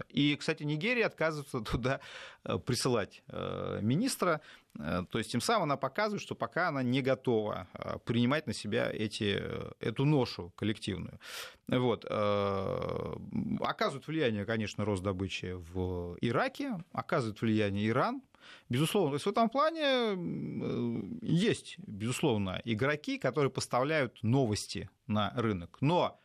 И, 0.09 0.35
кстати, 0.35 0.63
Нигерия 0.63 1.05
отказывается 1.05 1.61
туда 1.71 2.01
э, 2.43 2.57
присылать 2.59 3.23
э, 3.27 3.79
министра. 3.81 4.41
Э, 4.77 5.05
то 5.09 5.17
есть 5.17 5.31
тем 5.31 5.41
самым 5.41 5.63
она 5.63 5.77
показывает, 5.77 6.21
что 6.21 6.35
пока 6.35 6.67
она 6.67 6.83
не 6.83 7.01
готова 7.01 7.67
принимать 8.05 8.47
на 8.47 8.53
себя 8.53 8.89
эти, 8.91 9.41
эту 9.79 10.05
ношу 10.05 10.51
коллективную. 10.55 11.19
Вот. 11.67 12.05
Оказывает 12.05 14.07
влияние, 14.07 14.45
конечно, 14.45 14.85
рост 14.85 15.01
добычи 15.01 15.53
в 15.53 16.17
Ираке, 16.21 16.77
оказывает 16.91 17.41
влияние 17.41 17.89
Иран, 17.89 18.21
Безусловно, 18.69 19.11
то 19.11 19.15
есть 19.15 19.25
в 19.25 19.29
этом 19.29 19.49
плане 19.49 21.19
есть, 21.21 21.75
безусловно, 21.79 22.61
игроки, 22.63 23.17
которые 23.17 23.51
поставляют 23.51 24.21
новости 24.23 24.89
на 25.07 25.31
рынок. 25.35 25.77
Но 25.81 26.19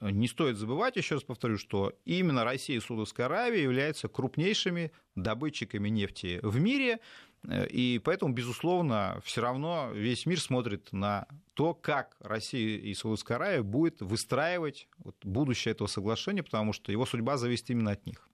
не 0.00 0.28
стоит 0.28 0.56
забывать, 0.56 0.96
еще 0.96 1.16
раз 1.16 1.24
повторю, 1.24 1.58
что 1.58 1.94
именно 2.04 2.44
Россия 2.44 2.76
и 2.76 2.80
Саудовская 2.80 3.26
Аравия 3.26 3.62
являются 3.62 4.08
крупнейшими 4.08 4.92
добытчиками 5.14 5.88
нефти 5.88 6.40
в 6.42 6.60
мире, 6.60 7.00
и 7.48 8.00
поэтому, 8.04 8.32
безусловно, 8.32 9.20
все 9.24 9.40
равно 9.40 9.90
весь 9.92 10.26
мир 10.26 10.40
смотрит 10.40 10.92
на 10.92 11.26
то, 11.54 11.72
как 11.74 12.16
Россия 12.20 12.78
и 12.78 12.94
Саудовская 12.94 13.36
Аравия 13.36 13.62
будет 13.62 14.00
выстраивать 14.00 14.88
будущее 15.22 15.72
этого 15.72 15.86
соглашения, 15.88 16.42
потому 16.42 16.72
что 16.72 16.90
его 16.92 17.06
судьба 17.06 17.36
зависит 17.36 17.70
именно 17.70 17.92
от 17.92 18.06
них. 18.06 18.28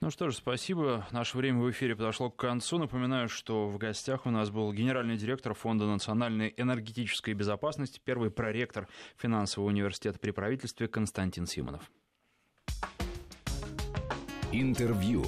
Ну 0.00 0.10
что 0.10 0.30
ж, 0.30 0.34
спасибо. 0.34 1.06
Наше 1.10 1.36
время 1.36 1.60
в 1.60 1.70
эфире 1.70 1.96
подошло 1.96 2.30
к 2.30 2.36
концу. 2.36 2.78
Напоминаю, 2.78 3.28
что 3.28 3.68
в 3.68 3.78
гостях 3.78 4.26
у 4.26 4.30
нас 4.30 4.50
был 4.50 4.72
генеральный 4.72 5.16
директор 5.16 5.54
Фонда 5.54 5.86
национальной 5.86 6.54
энергетической 6.56 7.34
безопасности, 7.34 8.00
первый 8.04 8.30
проректор 8.30 8.88
финансового 9.16 9.68
университета 9.68 10.18
при 10.18 10.30
правительстве 10.30 10.88
Константин 10.88 11.46
Симонов. 11.46 11.82
Интервью. 14.52 15.24